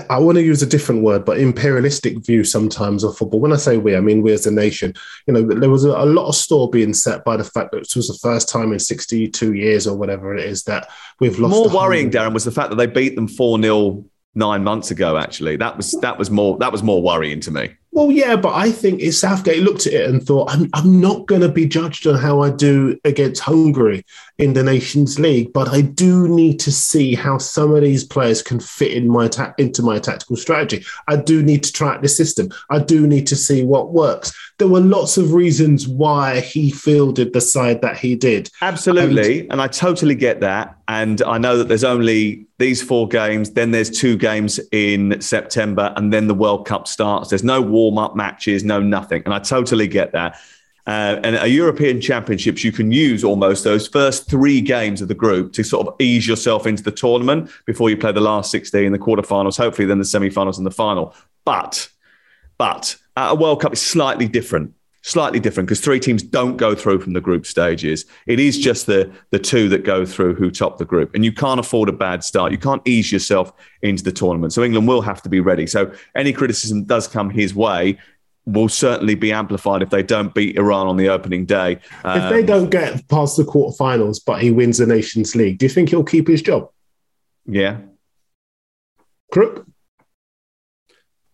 [0.09, 3.41] I want to use a different word, but imperialistic view sometimes of football.
[3.41, 4.93] When I say we, I mean we as a nation.
[5.27, 7.79] You know, there was a, a lot of store being set by the fact that
[7.81, 10.87] it was the first time in 62 years or whatever it is that
[11.19, 11.51] we've lost.
[11.51, 15.17] more worrying, Darren, was the fact that they beat them four 0 nine months ago.
[15.17, 17.71] Actually, that was that was more that was more worrying to me.
[17.93, 21.27] Well, yeah, but I think it's Southgate looked at it and thought, I'm, I'm not
[21.27, 24.05] going to be judged on how I do against Hungary
[24.37, 28.41] in the Nations League, but I do need to see how some of these players
[28.41, 30.85] can fit in my ta- into my tactical strategy.
[31.09, 32.49] I do need to try out the system.
[32.69, 34.33] I do need to see what works.
[34.57, 38.49] There were lots of reasons why he fielded the side that he did.
[38.61, 39.49] Absolutely.
[39.49, 40.77] And, I totally get that.
[40.87, 45.93] And I know that there's only these four games, then there's two games in September,
[45.97, 47.29] and then the World Cup starts.
[47.29, 49.23] There's no warm up matches, no nothing.
[49.25, 50.39] And I totally get that.
[50.87, 55.13] Uh, and a European Championships, you can use almost those first three games of the
[55.13, 58.91] group to sort of ease yourself into the tournament before you play the last 16,
[58.91, 61.13] the quarterfinals, hopefully then the semi-finals and the final.
[61.45, 61.89] But,
[62.57, 66.75] but at a World Cup, it's slightly different slightly different because three teams don't go
[66.75, 68.05] through from the group stages.
[68.27, 71.31] It is just the the two that go through who top the group, and you
[71.31, 72.51] can't afford a bad start.
[72.51, 74.53] You can't ease yourself into the tournament.
[74.53, 75.65] So England will have to be ready.
[75.67, 77.97] So any criticism does come his way.
[78.47, 81.73] Will certainly be amplified if they don't beat Iran on the opening day.
[81.73, 85.65] if they Um, don't get past the quarterfinals, but he wins the Nations League, do
[85.65, 86.69] you think he'll keep his job?
[87.45, 87.77] yeah,
[89.31, 89.65] Crook?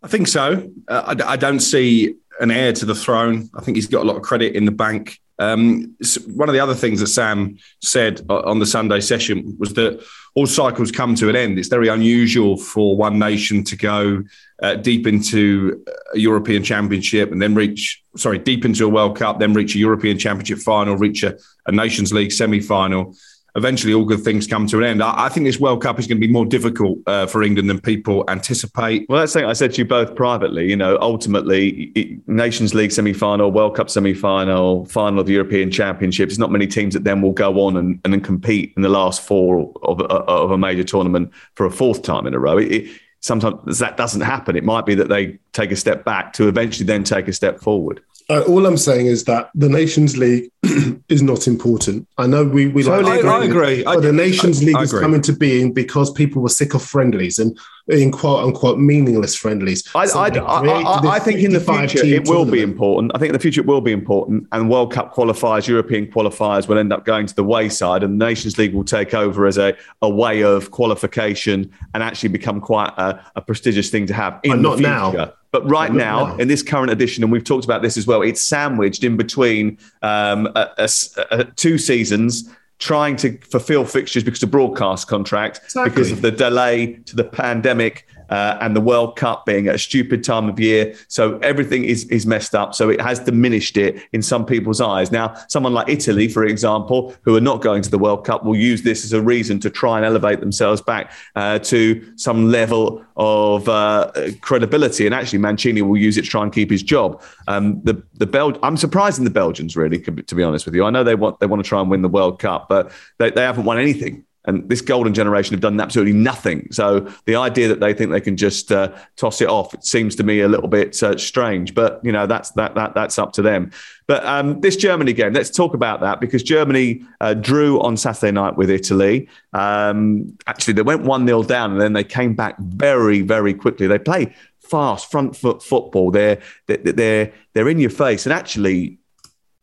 [0.07, 0.71] I think so.
[0.87, 3.49] Uh, I, I don't see an heir to the throne.
[3.53, 5.95] I think he's got a lot of credit in the bank Um,
[6.27, 10.47] one of the other things that Sam said on the Sunday session was that all
[10.47, 11.59] cycles come to an end.
[11.59, 14.23] It's very unusual for one nation to go
[14.63, 19.39] uh, deep into a European Championship and then reach, sorry, deep into a World Cup,
[19.39, 23.15] then reach a European Championship final, reach a, a Nations League semi final
[23.57, 25.03] eventually all good things come to an end.
[25.03, 27.69] I, I think this World Cup is going to be more difficult uh, for England
[27.69, 29.09] than people anticipate.
[29.09, 30.69] Well, that's something I said to you both privately.
[30.69, 35.71] You know, ultimately, Nations League semi final, World Cup semi final, final of the European
[35.71, 38.83] Championships, There's not many teams that then will go on and, and then compete in
[38.83, 42.57] the last four of, of a major tournament for a fourth time in a row.
[42.57, 44.55] It, it, sometimes that doesn't happen.
[44.55, 47.59] It might be that they take a step back to eventually then take a step
[47.59, 48.01] forward.
[48.29, 50.51] Uh, all I'm saying is that the Nations League
[51.07, 52.05] is not important.
[52.17, 54.91] I know we, we totally like I, agree, but I, the Nations I, League is
[54.91, 59.87] coming to being because people were sick of friendlies and in quote unquote meaningless friendlies.
[59.95, 63.13] I, so I think in the future it will be important.
[63.15, 66.67] I think in the future it will be important, and World Cup qualifiers, European qualifiers
[66.67, 69.57] will end up going to the wayside, and the Nations League will take over as
[69.57, 74.41] a, a way of qualification and actually become quite a, a prestigious thing to have
[74.43, 74.89] in but the future.
[74.89, 75.33] Now.
[75.51, 78.41] But right now, in this current edition, and we've talked about this as well, it's
[78.41, 80.89] sandwiched in between um, a,
[81.31, 85.89] a, two seasons trying to fulfill fixtures because of broadcast contract, exactly.
[85.89, 89.79] because of the delay to the pandemic uh, and the World Cup being at a
[89.79, 90.95] stupid time of year.
[91.07, 92.75] So everything is, is messed up.
[92.75, 95.11] So it has diminished it in some people's eyes.
[95.11, 98.55] Now, someone like Italy, for example, who are not going to the World Cup, will
[98.55, 103.03] use this as a reason to try and elevate themselves back uh, to some level
[103.15, 104.11] of uh,
[104.41, 105.05] credibility.
[105.05, 107.21] And actually, Mancini will use it to try and keep his job.
[107.47, 110.85] Um, the the Bel- I'm surprised in the Belgians, really, to be honest with you.
[110.85, 113.31] I know they want they want to try and win the World Cup, but they,
[113.31, 116.67] they haven't won anything and this golden generation have done absolutely nothing.
[116.71, 120.15] So the idea that they think they can just uh, toss it off it seems
[120.15, 121.75] to me a little bit uh, strange.
[121.75, 123.71] But you know that's that that that's up to them.
[124.07, 128.31] But um, this Germany game, let's talk about that because Germany uh, drew on Saturday
[128.31, 129.27] night with Italy.
[129.51, 133.85] Um, actually, they went one 0 down and then they came back very very quickly.
[133.85, 136.11] They play fast front foot football.
[136.11, 138.99] They're they're they're in your face, and actually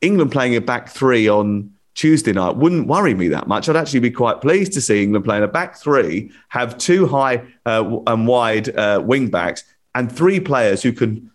[0.01, 3.69] England playing a back three on Tuesday night wouldn't worry me that much.
[3.69, 7.45] I'd actually be quite pleased to see England playing a back three, have two high
[7.67, 11.31] uh, and wide uh, wing backs, and three players who can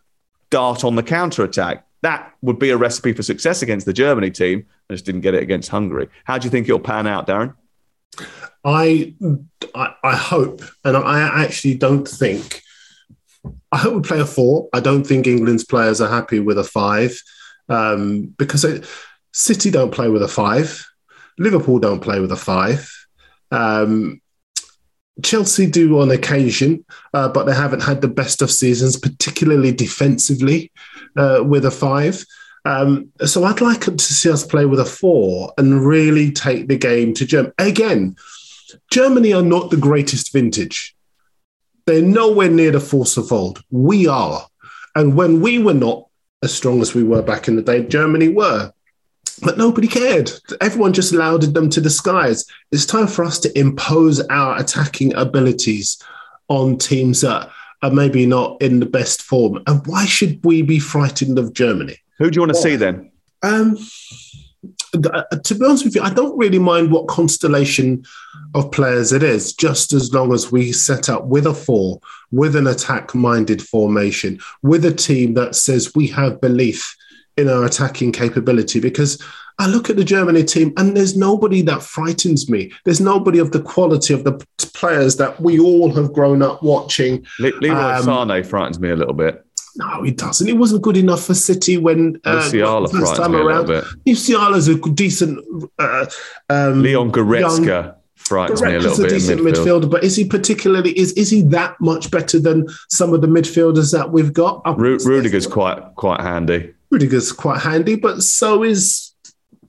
[0.49, 1.85] dart on the counter attack.
[2.01, 4.65] That would be a recipe for success against the Germany team.
[4.89, 6.09] I just didn't get it against Hungary.
[6.23, 7.53] How do you think it'll pan out, Darren?
[8.63, 9.13] I,
[9.75, 12.61] I, hope, and I actually don't think.
[13.71, 14.67] I hope we play a four.
[14.73, 17.21] I don't think England's players are happy with a five
[17.69, 18.85] um, because it,
[19.39, 20.85] City don't play with a five.
[21.37, 22.91] Liverpool don't play with a five.
[23.51, 24.21] Um,
[25.23, 30.73] Chelsea do on occasion, uh, but they haven't had the best of seasons, particularly defensively,
[31.17, 32.25] uh, with a five.
[32.65, 36.77] Um, so I'd like to see us play with a four and really take the
[36.77, 37.53] game to Germany.
[37.57, 38.17] Again,
[38.91, 40.95] Germany are not the greatest vintage.
[41.85, 43.63] They're nowhere near the force of old.
[43.71, 44.45] We are.
[44.95, 46.07] And when we were not
[46.43, 48.73] as strong as we were back in the day, Germany were.
[49.41, 50.31] But nobody cared.
[50.61, 52.45] Everyone just lauded them to the skies.
[52.71, 56.01] It's time for us to impose our attacking abilities
[56.47, 57.49] on teams that
[57.81, 59.61] are maybe not in the best form.
[59.67, 61.97] And why should we be frightened of Germany?
[62.17, 63.11] Who do you want to well, see then?
[63.41, 63.77] Um,
[64.93, 68.03] uh, to be honest with you, I don't really mind what constellation
[68.55, 72.55] of players it is, just as long as we set up with a four, with
[72.55, 76.95] an attack minded formation, with a team that says we have belief
[77.39, 79.21] in our attacking capability because
[79.57, 82.71] I look at the Germany team and there's nobody that frightens me.
[82.85, 87.25] There's nobody of the quality of the players that we all have grown up watching.
[87.39, 89.43] Le- Leroy um, Sané frightens me a little bit.
[89.75, 90.47] No, he doesn't.
[90.47, 93.67] He wasn't good enough for City when uh, Musiala first time around.
[94.05, 95.39] Musiala's a decent.
[95.77, 96.05] Uh,
[96.49, 97.65] um, Leon Goretzka.
[97.65, 99.11] Young, frightens me a little bit.
[99.11, 99.81] A decent midfield.
[99.81, 103.27] midfielder, but is he particularly is is he that much better than some of the
[103.27, 104.61] midfielders that we've got?
[104.77, 106.73] Ru- Rudiger's quite quite handy.
[106.91, 109.13] Rudiger's quite handy, but so is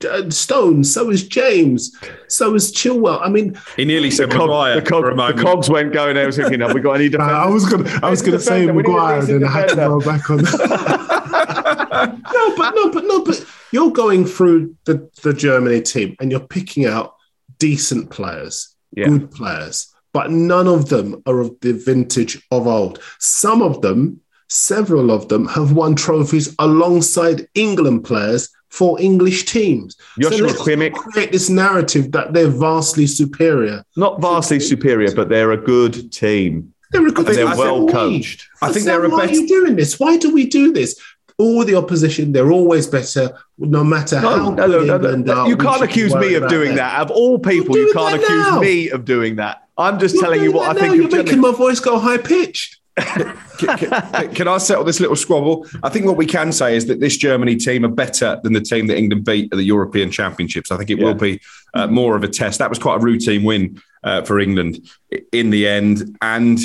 [0.08, 1.94] uh, Stone, so is James,
[2.28, 3.20] so is Chilwell.
[3.22, 6.16] I mean, he nearly said the, cog, the, cog, the cogs went going.
[6.16, 7.36] I was thinking, have we got any defenders?
[7.36, 10.00] I was going, I was going to say Maguire, and then I had to go
[10.00, 10.38] back on.
[12.32, 16.40] no, but no, but no, but you're going through the the Germany team, and you're
[16.40, 17.14] picking out
[17.58, 19.06] decent players, yeah.
[19.06, 23.02] good players, but none of them are of the vintage of old.
[23.18, 29.96] Some of them several of them have won trophies alongside England players for English teams.
[30.20, 30.92] Joshua so Kimmich.
[30.94, 33.84] create this narrative that they're vastly superior.
[33.96, 36.72] Not vastly superior, but they're a good team.
[36.92, 37.36] They're a good team.
[37.36, 38.46] They're well coached.
[38.62, 39.16] I think they're a better.
[39.22, 39.98] Why are you doing this?
[39.98, 41.00] Why do we do this?
[41.38, 42.32] all the opposition.
[42.32, 45.34] They're always better, no matter No, how no, no, good no, England no.
[45.40, 46.76] are, You can't accuse me of doing them.
[46.76, 47.00] that.
[47.00, 48.60] Of all people, you can't accuse now.
[48.60, 49.66] me of doing that.
[49.78, 51.98] I'm just You're telling you what I that think you're You're making my voice go
[51.98, 52.79] high pitched.
[53.00, 55.66] Can, can- can I settle this little squabble?
[55.82, 58.60] I think what we can say is that this Germany team are better than the
[58.60, 60.70] team that England beat at the European Championships.
[60.70, 61.40] I think it will be
[61.74, 62.58] uh, more of a test.
[62.58, 64.88] That was quite a routine win uh, for England
[65.32, 66.16] in the end.
[66.22, 66.58] And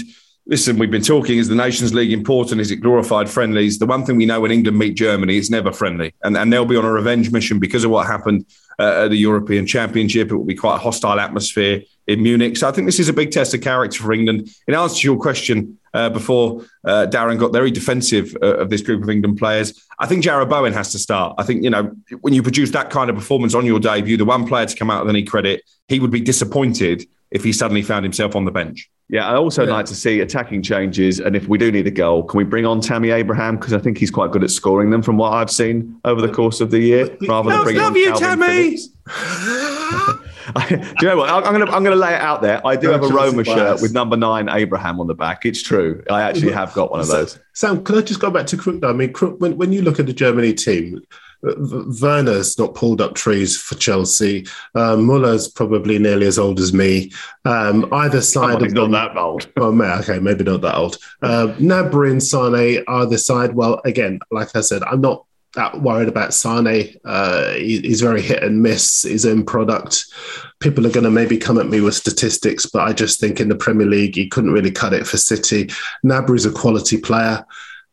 [0.45, 2.61] listen, we've been talking is the Nations League important?
[2.61, 3.79] Is it glorified friendlies?
[3.79, 6.13] The one thing we know when England meet Germany, it's never friendly.
[6.23, 8.45] And, and they'll be on a revenge mission because of what happened
[8.79, 10.31] uh, at the European Championship.
[10.31, 12.57] It will be quite a hostile atmosphere in Munich.
[12.57, 14.49] So I think this is a big test of character for England.
[14.67, 18.81] In answer to your question uh, before uh, Darren got very defensive uh, of this
[18.81, 21.35] group of England players, I think Jarrod Bowen has to start.
[21.37, 24.25] I think, you know, when you produce that kind of performance on your debut, the
[24.25, 27.81] one player to come out with any credit, he would be disappointed if he suddenly
[27.81, 28.89] found himself on the bench.
[29.07, 32.23] Yeah, I also like to see attacking changes, and if we do need a goal,
[32.23, 33.55] can we bring on Tammy Abraham?
[33.55, 36.33] Because I think he's quite good at scoring them from what I've seen over the
[36.33, 38.77] course of the year, rather than bringing on you, Calvin
[40.69, 41.29] Do you know what?
[41.29, 42.65] I'm going to I'm going to lay it out there.
[42.65, 45.45] I do have a Roma shirt with number nine Abraham on the back.
[45.45, 46.03] It's true.
[46.09, 47.39] I actually have got one of those.
[47.53, 48.83] Sam, can I just go back to Crook?
[48.83, 51.01] I mean, Crook, when, when you look at the Germany team,
[51.47, 51.53] uh,
[52.01, 54.45] Werner's not pulled up trees for Chelsea.
[54.73, 57.11] Uh, Muller's probably nearly as old as me.
[57.45, 59.47] Um, either side he's of not that old.
[59.57, 60.97] Oh, ma- okay, maybe not that old.
[61.21, 63.55] Uh, Gnabry and Sane either side.
[63.55, 65.25] Well, again, like I said, I'm not
[65.56, 66.95] that worried about Sane.
[67.03, 70.06] Uh, he- he's very hit and miss his own product.
[70.60, 73.49] People are going to maybe come at me with statistics, but I just think in
[73.49, 75.70] the Premier League, he couldn't really cut it for City.
[76.03, 77.45] Gnabry's a quality player.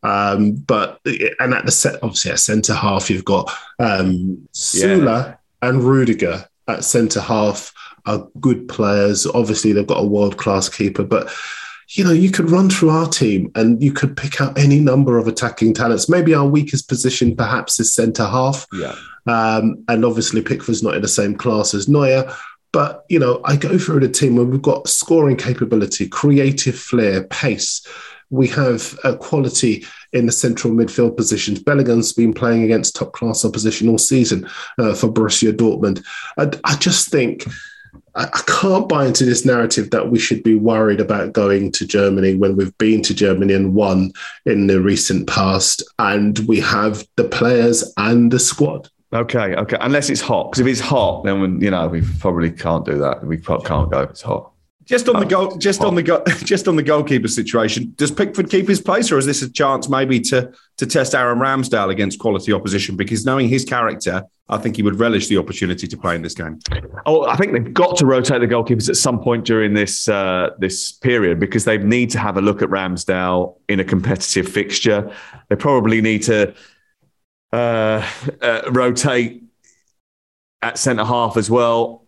[0.03, 0.99] Um, but
[1.39, 3.49] and at the set, obviously at centre half, you've got
[3.79, 7.73] um, Süle and Rudiger at centre half
[8.05, 9.25] are good players.
[9.25, 11.31] Obviously, they've got a world class keeper, but
[11.89, 15.17] you know, you could run through our team and you could pick out any number
[15.17, 16.09] of attacking talents.
[16.09, 18.65] Maybe our weakest position, perhaps, is centre half.
[18.73, 18.95] Yeah.
[19.25, 22.33] Um, and obviously, Pickford's not in the same class as Neuer.
[22.71, 27.23] But, you know, I go through the team where we've got scoring capability, creative flair,
[27.25, 27.85] pace.
[28.31, 31.61] We have a quality in the central midfield positions.
[31.61, 36.03] Bellingham's been playing against top class opposition all season uh, for Borussia Dortmund.
[36.35, 37.45] I, I just think
[38.15, 42.35] I, can't buy into this narrative that we should be worried about going to Germany
[42.35, 44.11] when we've been to Germany and won
[44.45, 48.89] in the recent past, and we have the players and the squad.
[49.11, 49.77] Okay, okay.
[49.79, 52.97] Unless it's hot, because if it's hot, then we, you know we probably can't do
[52.99, 53.25] that.
[53.25, 54.52] We can't go if it's hot.
[54.85, 57.93] Just on the goal, just on the go, just on the goalkeeper situation.
[57.95, 61.39] Does Pickford keep his place, or is this a chance maybe to to test Aaron
[61.39, 62.97] Ramsdale against quality opposition?
[62.97, 66.33] Because knowing his character, I think he would relish the opportunity to play in this
[66.33, 66.59] game.
[67.05, 70.49] Oh, I think they've got to rotate the goalkeepers at some point during this uh,
[70.59, 75.11] this period because they need to have a look at Ramsdale in a competitive fixture.
[75.49, 76.53] They probably need to
[77.53, 78.07] uh,
[78.41, 79.43] uh, rotate
[80.61, 82.02] at centre half as well.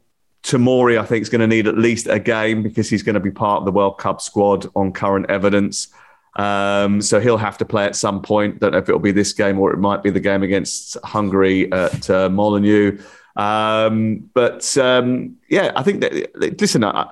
[0.46, 3.20] Tamori, I think, is going to need at least a game because he's going to
[3.20, 5.88] be part of the World Cup squad on current evidence.
[6.36, 8.60] Um, so he'll have to play at some point.
[8.60, 11.72] Don't know if it'll be this game or it might be the game against Hungary
[11.72, 13.00] at uh, Molineux.
[13.36, 17.10] Um, but um, yeah, I think that, listen, I,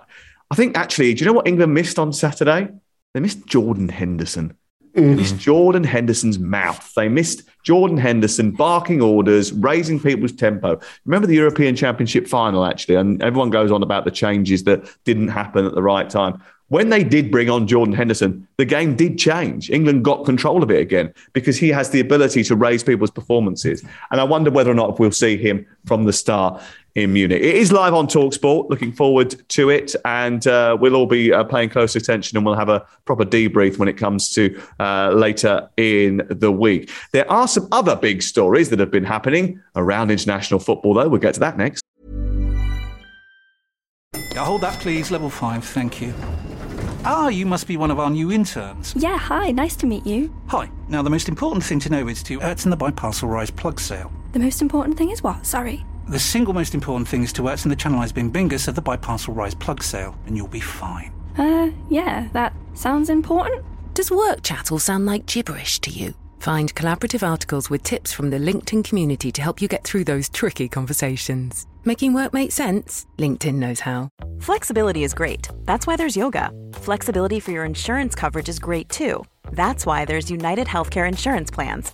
[0.51, 2.67] I think actually, do you know what England missed on Saturday?
[3.13, 4.57] They missed Jordan Henderson.
[4.95, 5.09] Mm-hmm.
[5.09, 6.93] They missed Jordan Henderson's mouth.
[6.95, 10.79] They missed Jordan Henderson barking orders, raising people's tempo.
[11.05, 15.29] Remember the European Championship final, actually, and everyone goes on about the changes that didn't
[15.29, 16.41] happen at the right time.
[16.69, 19.69] When they did bring on Jordan Henderson, the game did change.
[19.69, 23.83] England got control of it again because he has the ability to raise people's performances.
[24.09, 26.61] And I wonder whether or not we'll see him from the start
[26.95, 27.41] in Munich.
[27.41, 28.69] It is live on Talksport.
[28.69, 29.95] Looking forward to it.
[30.05, 33.77] And uh, we'll all be uh, paying close attention and we'll have a proper debrief
[33.77, 36.91] when it comes to uh, later in the week.
[37.11, 41.09] There are some other big stories that have been happening around international football, though.
[41.09, 41.83] We'll get to that next.
[44.33, 45.11] Yeah, hold that, please.
[45.11, 46.13] Level five, thank you.
[47.05, 48.93] Ah, you must be one of our new interns.
[48.95, 50.33] Yeah, hi, nice to meet you.
[50.47, 50.71] Hi.
[50.87, 53.79] Now, the most important thing to know is to Ertz and the Biparcel Rise plug
[53.79, 54.11] sale.
[54.31, 55.45] The most important thing is what?
[55.45, 55.85] Sorry.
[56.07, 58.81] The single most important thing is to Ertz and the Channelized Bing Bingus of the
[58.81, 61.13] Biparcel Rise plug sale, and you'll be fine.
[61.37, 63.63] Uh, yeah, that sounds important.
[63.93, 66.13] Does work chat all sound like gibberish to you?
[66.39, 70.27] Find collaborative articles with tips from the LinkedIn community to help you get through those
[70.27, 71.67] tricky conversations.
[71.85, 73.05] Making work make sense?
[73.17, 74.09] LinkedIn knows how.
[74.39, 75.47] Flexibility is great.
[75.63, 76.51] That's why there's yoga.
[76.73, 79.23] Flexibility for your insurance coverage is great too.
[79.53, 81.93] That's why there's United Healthcare Insurance Plans.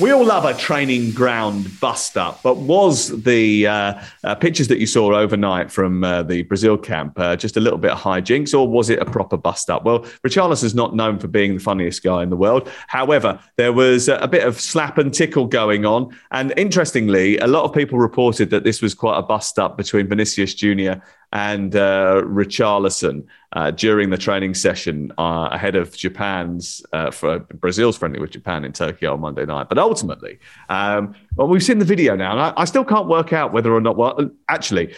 [0.00, 4.80] We all love a training ground bust up, but was the uh, uh, pictures that
[4.80, 8.58] you saw overnight from uh, the Brazil camp uh, just a little bit of hijinks,
[8.58, 9.84] or was it a proper bust up?
[9.84, 12.68] Well, Richarlison's not known for being the funniest guy in the world.
[12.88, 17.62] However, there was a bit of slap and tickle going on, and interestingly, a lot
[17.62, 21.00] of people reported that this was quite a bust up between Vinicius Junior
[21.34, 27.98] and uh, Richarlison uh, during the training session uh, ahead of Japan's uh, for Brazil's
[27.98, 29.68] friendly with Japan in Tokyo on Monday night.
[29.68, 33.32] But ultimately, um, well, we've seen the video now, and I, I, still can't work
[33.32, 33.96] out whether or not.
[33.96, 34.94] Well, actually,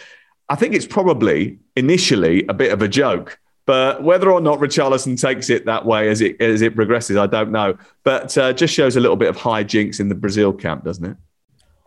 [0.47, 3.39] I think it's probably initially a bit of a joke.
[3.65, 7.27] But whether or not Richarlison takes it that way as it as it progresses, I
[7.27, 7.77] don't know.
[8.03, 11.03] But uh, just shows a little bit of high jinks in the Brazil camp, doesn't
[11.03, 11.17] it?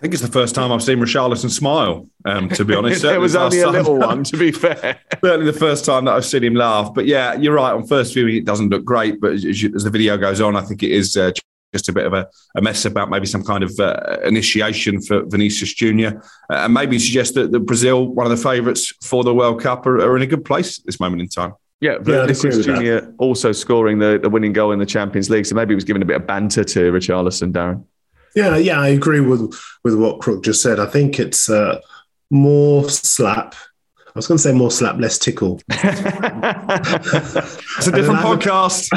[0.00, 3.04] I think it's the first time I've seen Richarlison smile, um, to be honest.
[3.04, 4.98] it was only a little one, to be fair.
[5.22, 6.94] Certainly the first time that I've seen him laugh.
[6.94, 7.72] But yeah, you're right.
[7.72, 9.20] On first viewing, it doesn't look great.
[9.20, 11.32] But as, you, as the video goes on, I think it is uh,
[11.74, 12.26] just a bit of a,
[12.56, 16.98] a, mess about maybe some kind of uh, initiation for Vinicius Junior, uh, and maybe
[16.98, 20.22] suggest that, that, Brazil, one of the favourites for the World Cup, are, are, in
[20.22, 21.52] a good place at this moment in time.
[21.80, 25.54] Yeah, Vinicius yeah, Junior also scoring the, the winning goal in the Champions League, so
[25.54, 27.84] maybe he was giving a bit of banter to Richarlison, Darren.
[28.34, 29.54] Yeah, yeah, I agree with
[29.84, 30.78] with what Crook just said.
[30.78, 31.80] I think it's uh,
[32.30, 33.54] more slap.
[34.06, 35.60] I was going to say more slap, less tickle.
[35.70, 35.84] it's
[37.86, 38.88] a different podcast.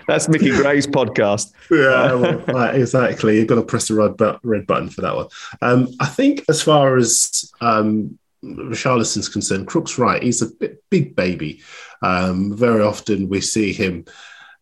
[0.06, 1.52] That's Mickey Gray's podcast.
[1.72, 3.38] Yeah, well, right, exactly.
[3.38, 5.26] You've got to press the red, bu- red button for that one.
[5.60, 10.22] Um, I think as far as um, Richarlison's concerned, Crook's right.
[10.22, 10.50] He's a
[10.88, 11.62] big baby.
[12.00, 14.04] Um, very often we see him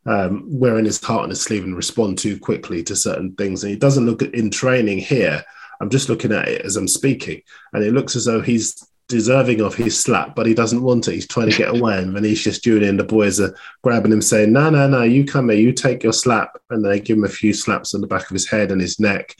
[0.07, 3.63] um, wearing his heart on his sleeve and respond too quickly to certain things.
[3.63, 5.43] And he doesn't look in training here.
[5.81, 7.43] I'm just looking at it as I'm speaking,
[7.73, 11.15] and it looks as though he's deserving of his slap, but he doesn't want it.
[11.15, 14.53] He's trying to get away, and Vinicius Junior and the boys are grabbing him, saying,
[14.53, 17.29] "No, no, no, you come here, you take your slap," and they give him a
[17.29, 19.35] few slaps on the back of his head and his neck.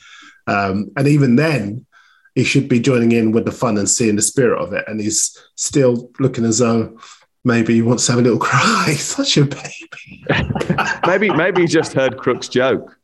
[0.47, 1.85] Um, and even then,
[2.35, 4.99] he should be joining in with the fun and seeing the spirit of it, and
[4.99, 6.99] he's still looking as though
[7.45, 8.93] maybe he wants to have a little cry.
[8.97, 10.25] Such a baby.
[11.07, 12.97] maybe maybe he just heard Crook's joke.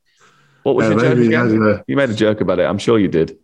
[0.63, 1.63] What was yeah, your joke again?
[1.63, 2.63] Uh, you made a joke about it.
[2.63, 3.37] I'm sure you did.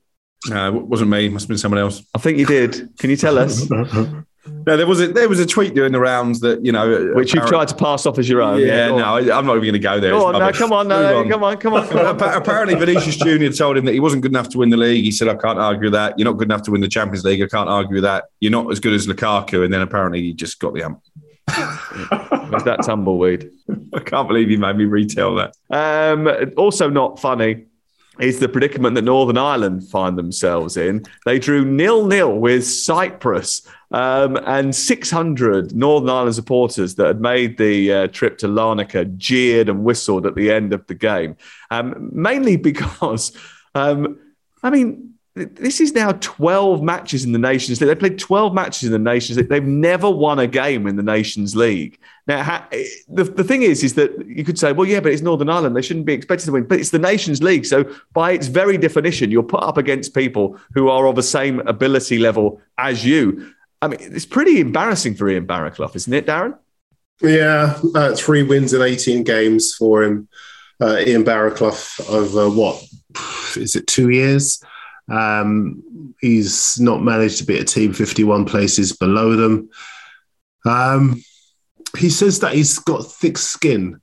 [0.49, 1.27] Uh, no, it wasn't me.
[1.27, 2.03] It must have been someone else.
[2.13, 2.97] I think you did.
[2.97, 3.69] Can you tell us?
[4.65, 7.33] no, there was a there was a tweet doing the rounds that you know, which
[7.33, 8.59] you've tried to pass off as your own.
[8.59, 10.11] Yeah, yeah no, I'm not even going to go there.
[10.11, 11.29] Go on, no, come on, no, on.
[11.29, 11.87] come on, come on.
[11.87, 12.33] Come on.
[12.33, 15.03] Apparently, Vinicius Junior told him that he wasn't good enough to win the league.
[15.03, 16.17] He said, "I can't argue that.
[16.17, 17.41] You're not good enough to win the Champions League.
[17.41, 18.25] I can't argue that.
[18.39, 21.01] You're not as good as Lukaku." And then apparently, he just got the ump.
[22.51, 23.49] was that tumbleweed?
[23.93, 25.55] I can't believe you made me retell that.
[25.69, 27.67] Um, also, not funny
[28.19, 31.03] is the predicament that Northern Ireland find themselves in.
[31.25, 37.57] They drew nil nil with Cyprus, um, and 600 Northern Ireland supporters that had made
[37.57, 41.37] the uh, trip to Larnaca jeered and whistled at the end of the game,
[41.71, 43.31] um, mainly because,
[43.75, 44.19] um,
[44.63, 45.06] I mean,
[45.37, 47.87] this is now 12 matches in the Nations League.
[47.87, 49.49] They played 12 matches in the Nations League.
[49.49, 51.99] They've never won a game in the Nations League.
[52.27, 52.67] Now,
[53.07, 55.75] the, the thing is, is that you could say, well, yeah, but it's Northern Ireland.
[55.75, 56.63] They shouldn't be expected to win.
[56.65, 57.65] But it's the Nations League.
[57.65, 61.59] So, by its very definition, you're put up against people who are of the same
[61.61, 63.53] ability level as you.
[63.81, 66.57] I mean, it's pretty embarrassing for Ian Baraclough, isn't it, Darren?
[67.21, 70.27] Yeah, uh, three wins in 18 games for him.
[70.79, 72.83] Uh, Ian Baraclough over what?
[73.55, 74.63] Is it two years?
[75.09, 79.69] Um, he's not managed to beat a team 51 places below them.
[80.65, 81.23] Um,
[81.97, 84.01] he says that he's got thick skin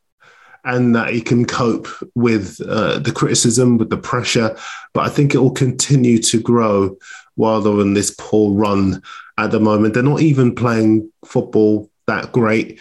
[0.64, 4.56] and that he can cope with uh, the criticism, with the pressure.
[4.94, 6.96] But I think it will continue to grow
[7.34, 9.02] while they're in this poor run
[9.36, 9.94] at the moment.
[9.94, 12.80] They're not even playing football that great.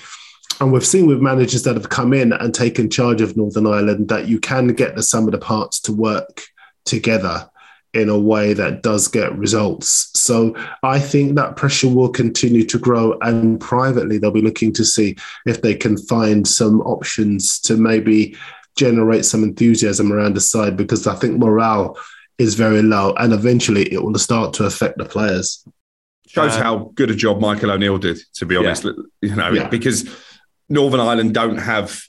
[0.61, 4.07] And we've seen with managers that have come in and taken charge of Northern Ireland
[4.09, 6.43] that you can get the sum of the parts to work
[6.85, 7.49] together
[7.93, 10.09] in a way that does get results.
[10.15, 13.17] So I think that pressure will continue to grow.
[13.21, 15.15] And privately, they'll be looking to see
[15.45, 18.35] if they can find some options to maybe
[18.75, 21.97] generate some enthusiasm around the side because I think morale
[22.39, 25.63] is very low, and eventually it will start to affect the players.
[26.27, 28.85] Shows um, how good a job Michael O'Neill did, to be honest.
[28.85, 28.91] Yeah.
[29.21, 29.67] You know, yeah.
[29.67, 30.09] because
[30.67, 32.01] Northern Ireland don't have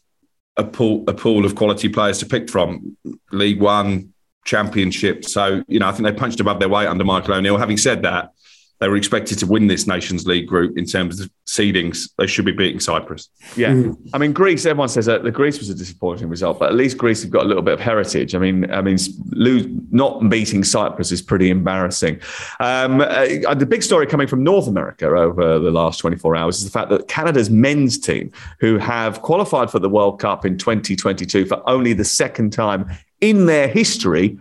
[0.57, 2.97] a pool a pool of quality players to pick from.
[3.32, 4.13] League One,
[4.45, 5.24] Championship.
[5.24, 7.59] So you know, I think they punched above their weight under Michael O'Neill.
[7.59, 8.34] Having said that,
[8.80, 12.11] they were expected to win this Nations League group in terms of seedings.
[12.18, 13.28] They should be beating Cyprus.
[13.57, 13.70] Yeah.
[13.70, 14.11] Mm.
[14.12, 16.99] I mean, Greece, everyone says that the Greece was a disappointing result, but at least
[16.99, 18.34] Greece have got a little bit of heritage.
[18.34, 18.99] I mean, I mean,
[19.30, 22.20] lose, not beating Cyprus is pretty embarrassing.
[22.59, 26.64] Um, uh, the big story coming from North America over the last 24 hours is
[26.64, 31.47] the fact that Canada's men's team, who have qualified for the World Cup in 2022
[31.47, 32.90] for only the second time
[33.29, 34.39] in their history,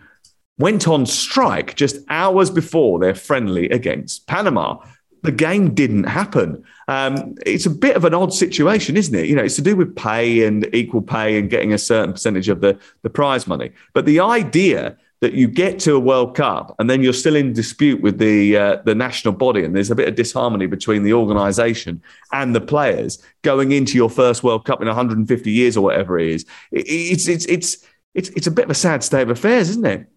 [0.57, 4.77] went on strike just hours before their friendly against Panama.
[5.23, 6.63] The game didn't happen.
[6.87, 9.27] Um, it's a bit of an odd situation, isn't it?
[9.27, 12.49] You know, it's to do with pay and equal pay and getting a certain percentage
[12.49, 13.71] of the, the prize money.
[13.93, 17.53] But the idea that you get to a World Cup and then you're still in
[17.53, 21.13] dispute with the uh, the national body, and there's a bit of disharmony between the
[21.13, 22.01] organisation
[22.33, 26.27] and the players going into your first World Cup in 150 years or whatever it
[26.27, 26.45] is.
[26.73, 29.85] It, it's it's it's it's it's a bit of a sad state of affairs, isn't
[29.85, 30.07] it?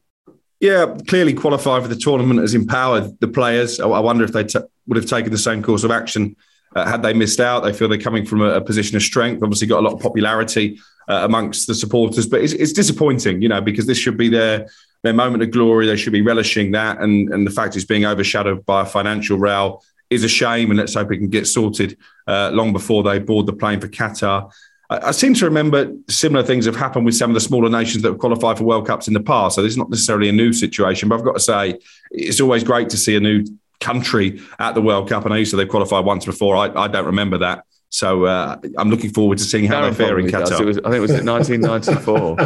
[0.60, 3.78] Yeah, clearly qualifying for the tournament has empowered the players.
[3.78, 6.34] I wonder if they t- would have taken the same course of action
[6.74, 7.62] uh, had they missed out.
[7.62, 9.42] They feel they're coming from a, a position of strength.
[9.42, 10.78] Obviously, got a lot of popularity
[11.08, 14.66] uh, amongst the supporters, but it's, it's, disappointing, you know, because this should be their
[15.02, 15.86] their moment of glory.
[15.86, 19.38] They should be relishing that, and and the fact it's being overshadowed by a financial
[19.38, 20.70] row is a shame.
[20.70, 23.88] And let's hope it can get sorted uh, long before they board the plane for
[23.88, 24.50] Qatar.
[24.88, 28.10] I, seem to remember similar things have happened with some of the smaller nations that
[28.10, 29.56] have qualified for World Cups in the past.
[29.56, 31.78] So this is not necessarily a new situation, but I've got to say,
[32.10, 33.44] it's always great to see a new
[33.80, 35.24] country at the World Cup.
[35.24, 36.56] And I used to they qualified once before.
[36.56, 37.64] I, I don't remember that.
[37.88, 40.64] So uh, I'm looking forward to seeing how they fare in Qatar.
[40.64, 42.36] Was, I think it was 1994.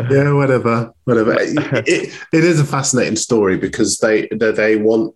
[0.10, 1.36] yeah, whatever, whatever.
[1.40, 1.56] It,
[1.86, 5.14] it, it is a fascinating story because they they, they want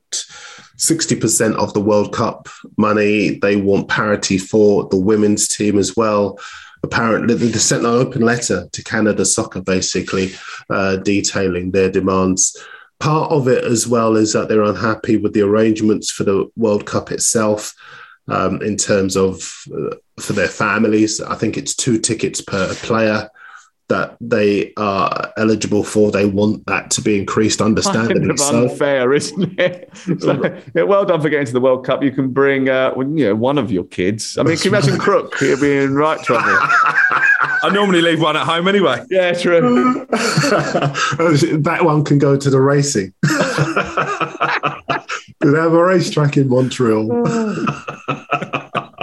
[0.78, 3.38] 60% of the World Cup money.
[3.38, 6.38] They want parity for the women's team as well.
[6.82, 10.32] Apparently, they sent an open letter to Canada Soccer, basically
[10.70, 12.56] uh, detailing their demands.
[13.00, 16.86] Part of it, as well, is that they're unhappy with the arrangements for the World
[16.86, 17.74] Cup itself.
[18.28, 23.30] Um, in terms of uh, for their families, I think it's two tickets per player
[23.88, 26.10] that they are eligible for.
[26.10, 28.18] They want that to be increased, understanding.
[28.18, 28.62] Kind of so.
[28.68, 29.90] unfair, isn't it?
[30.20, 32.02] so, yeah, well done for getting to the World Cup.
[32.02, 34.36] You can bring uh, you know one of your kids.
[34.38, 35.36] I mean, can you imagine Crook?
[35.38, 36.44] He'd be in right trouble.
[37.60, 39.04] I normally leave one at home anyway.
[39.10, 40.06] Yeah, true.
[40.10, 43.14] that one can go to the racing.
[45.40, 47.06] Do they have a racetrack in Montreal.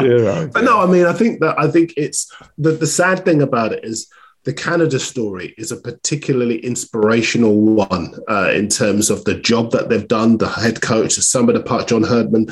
[0.01, 3.41] yeah, but no, I mean, I think that I think it's the the sad thing
[3.41, 4.07] about it is
[4.45, 9.89] the Canada story is a particularly inspirational one uh, in terms of the job that
[9.89, 12.47] they've done, the head coach, the sum of the part, John Herdman.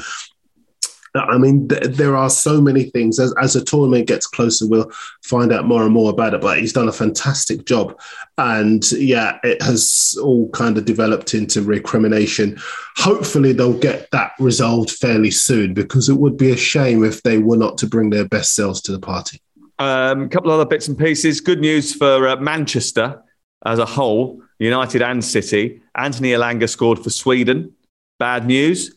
[1.15, 3.19] I mean, th- there are so many things.
[3.19, 4.91] As, as the tournament gets closer, we'll
[5.23, 6.41] find out more and more about it.
[6.41, 8.01] But he's done a fantastic job.
[8.39, 12.57] And yeah, it has all kind of developed into recrimination.
[12.97, 17.37] Hopefully, they'll get that resolved fairly soon because it would be a shame if they
[17.37, 19.39] were not to bring their best selves to the party.
[19.79, 21.41] Um, a couple of other bits and pieces.
[21.41, 23.23] Good news for uh, Manchester
[23.65, 25.81] as a whole, United and City.
[25.95, 27.73] Anthony Elanga scored for Sweden.
[28.19, 28.93] Bad news.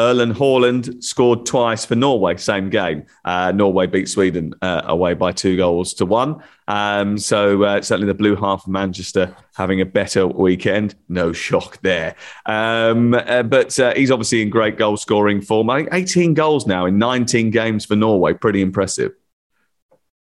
[0.00, 3.04] Erling Haaland scored twice for Norway, same game.
[3.24, 6.42] Uh, Norway beat Sweden uh, away by two goals to one.
[6.66, 10.94] Um, so uh, certainly the blue half of Manchester having a better weekend.
[11.08, 12.16] No shock there.
[12.46, 15.68] Um, uh, but uh, he's obviously in great goal scoring form.
[15.68, 18.32] I think 18 goals now in 19 games for Norway.
[18.32, 19.12] Pretty impressive.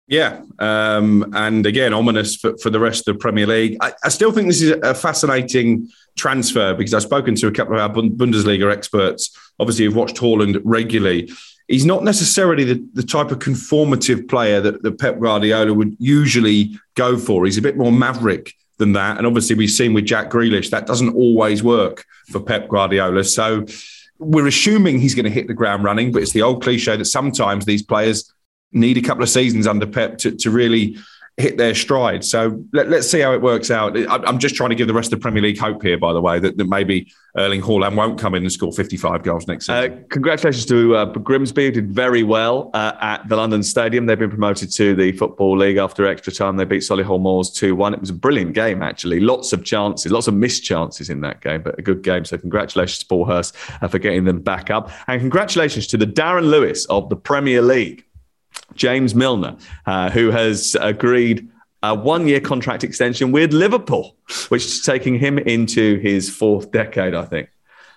[0.10, 3.78] Yeah, um, and again, ominous for, for the rest of the Premier League.
[3.80, 5.88] I, I, still think this is a fascinating
[6.18, 9.30] transfer because I've spoken to a couple of our Bundesliga experts,
[9.60, 11.32] obviously, who've watched Haaland regularly.
[11.68, 16.76] He's not necessarily the, the type of conformative player that, that Pep Guardiola would usually
[16.96, 17.46] go for.
[17.46, 19.20] He's a bit more maverick than that.
[19.20, 23.24] And obviously, we've seen with Jack Grealish, that doesn't always work for Pep Guardiola.
[23.26, 23.68] So
[24.18, 27.06] we're assuming he's going to hit the ground running, but it's the old cliche that
[27.06, 28.34] sometimes these players
[28.72, 30.98] need a couple of seasons under Pep to, to really
[31.40, 32.24] hit their stride.
[32.26, 33.98] So let, us see how it works out.
[34.10, 36.20] I'm just trying to give the rest of the Premier League hope here, by the
[36.20, 39.84] way, that, that maybe Erling Haaland won't come in and score 55 goals next uh,
[39.84, 40.00] season.
[40.00, 44.06] Uh, congratulations to uh, Grimsby, who did very well uh, at the London Stadium.
[44.06, 46.58] They've been promoted to the Football League after extra time.
[46.58, 47.94] They beat Solihull Moors 2 1.
[47.94, 49.22] It was a brilliant game, actually.
[49.22, 52.26] Lots of chances, lots of missed chances in that game, but a good game.
[52.26, 54.92] So congratulations to Paul Hurst uh, for getting them back up.
[55.08, 58.04] And congratulations to the Darren Lewis of the Premier League
[58.80, 61.48] James Milner, uh, who has agreed
[61.84, 64.16] a one year contract extension with Liverpool,
[64.50, 67.50] which is taking him into his fourth decade, I think.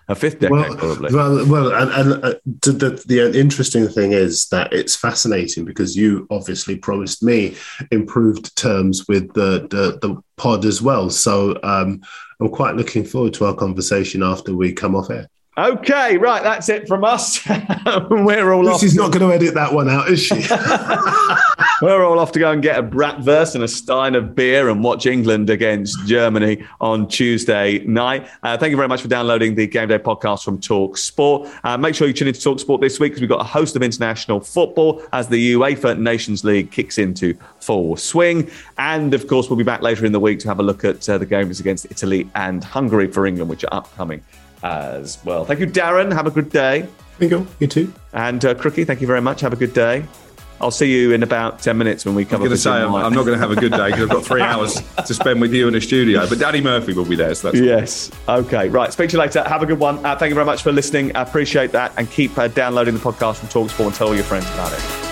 [0.09, 1.14] A fifth decade, well, probably.
[1.14, 6.26] Well, well, and, and uh, the, the, interesting thing is that it's fascinating because you
[6.28, 7.57] obviously promised me
[7.93, 11.09] improved terms with the the, the pod as well.
[11.09, 12.03] So um,
[12.41, 15.28] I'm quite looking forward to our conversation after we come off air.
[15.59, 17.46] Okay, right, that's it from us.
[18.11, 20.34] We're all This Lucy's not going to edit that one out, is she?
[21.82, 24.82] We're all off to go and get a bratwurst and a stein of beer and
[24.82, 28.26] watch England against Germany on Tuesday night.
[28.42, 31.50] Uh, thank you very much for downloading the Game Day podcast from Talk Sport.
[31.64, 33.76] Uh, make sure you tune into Talk Sport this week because we've got a host
[33.76, 38.50] of international football as the UEFA Nations League kicks into full swing.
[38.78, 41.07] And of course, we'll be back later in the week to have a look at
[41.11, 44.22] uh, the games against Italy and Hungary for England, which are upcoming
[44.62, 45.44] as well.
[45.44, 46.12] Thank you, Darren.
[46.12, 46.86] Have a good day.
[47.18, 47.46] Thank you.
[47.58, 47.92] You too.
[48.12, 49.40] And uh, Crookie, thank you very much.
[49.40, 50.04] Have a good day.
[50.60, 52.94] I'll see you in about 10 minutes when we come I'm going to say, I'm,
[52.94, 55.40] I'm, not going to have a good day because I've got three hours to spend
[55.40, 56.24] with you in the studio.
[56.28, 57.34] But Danny Murphy will be there.
[57.34, 58.12] So that's yes.
[58.28, 58.68] Okay.
[58.68, 58.92] Right.
[58.92, 59.42] Speak to you later.
[59.42, 60.04] Have a good one.
[60.06, 61.16] Uh, thank you very much for listening.
[61.16, 61.92] I appreciate that.
[61.96, 65.11] And keep uh, downloading the podcast from Talksport and tell all your friends about it.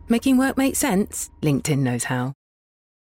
[0.11, 1.29] Making work make sense?
[1.41, 2.33] LinkedIn knows how.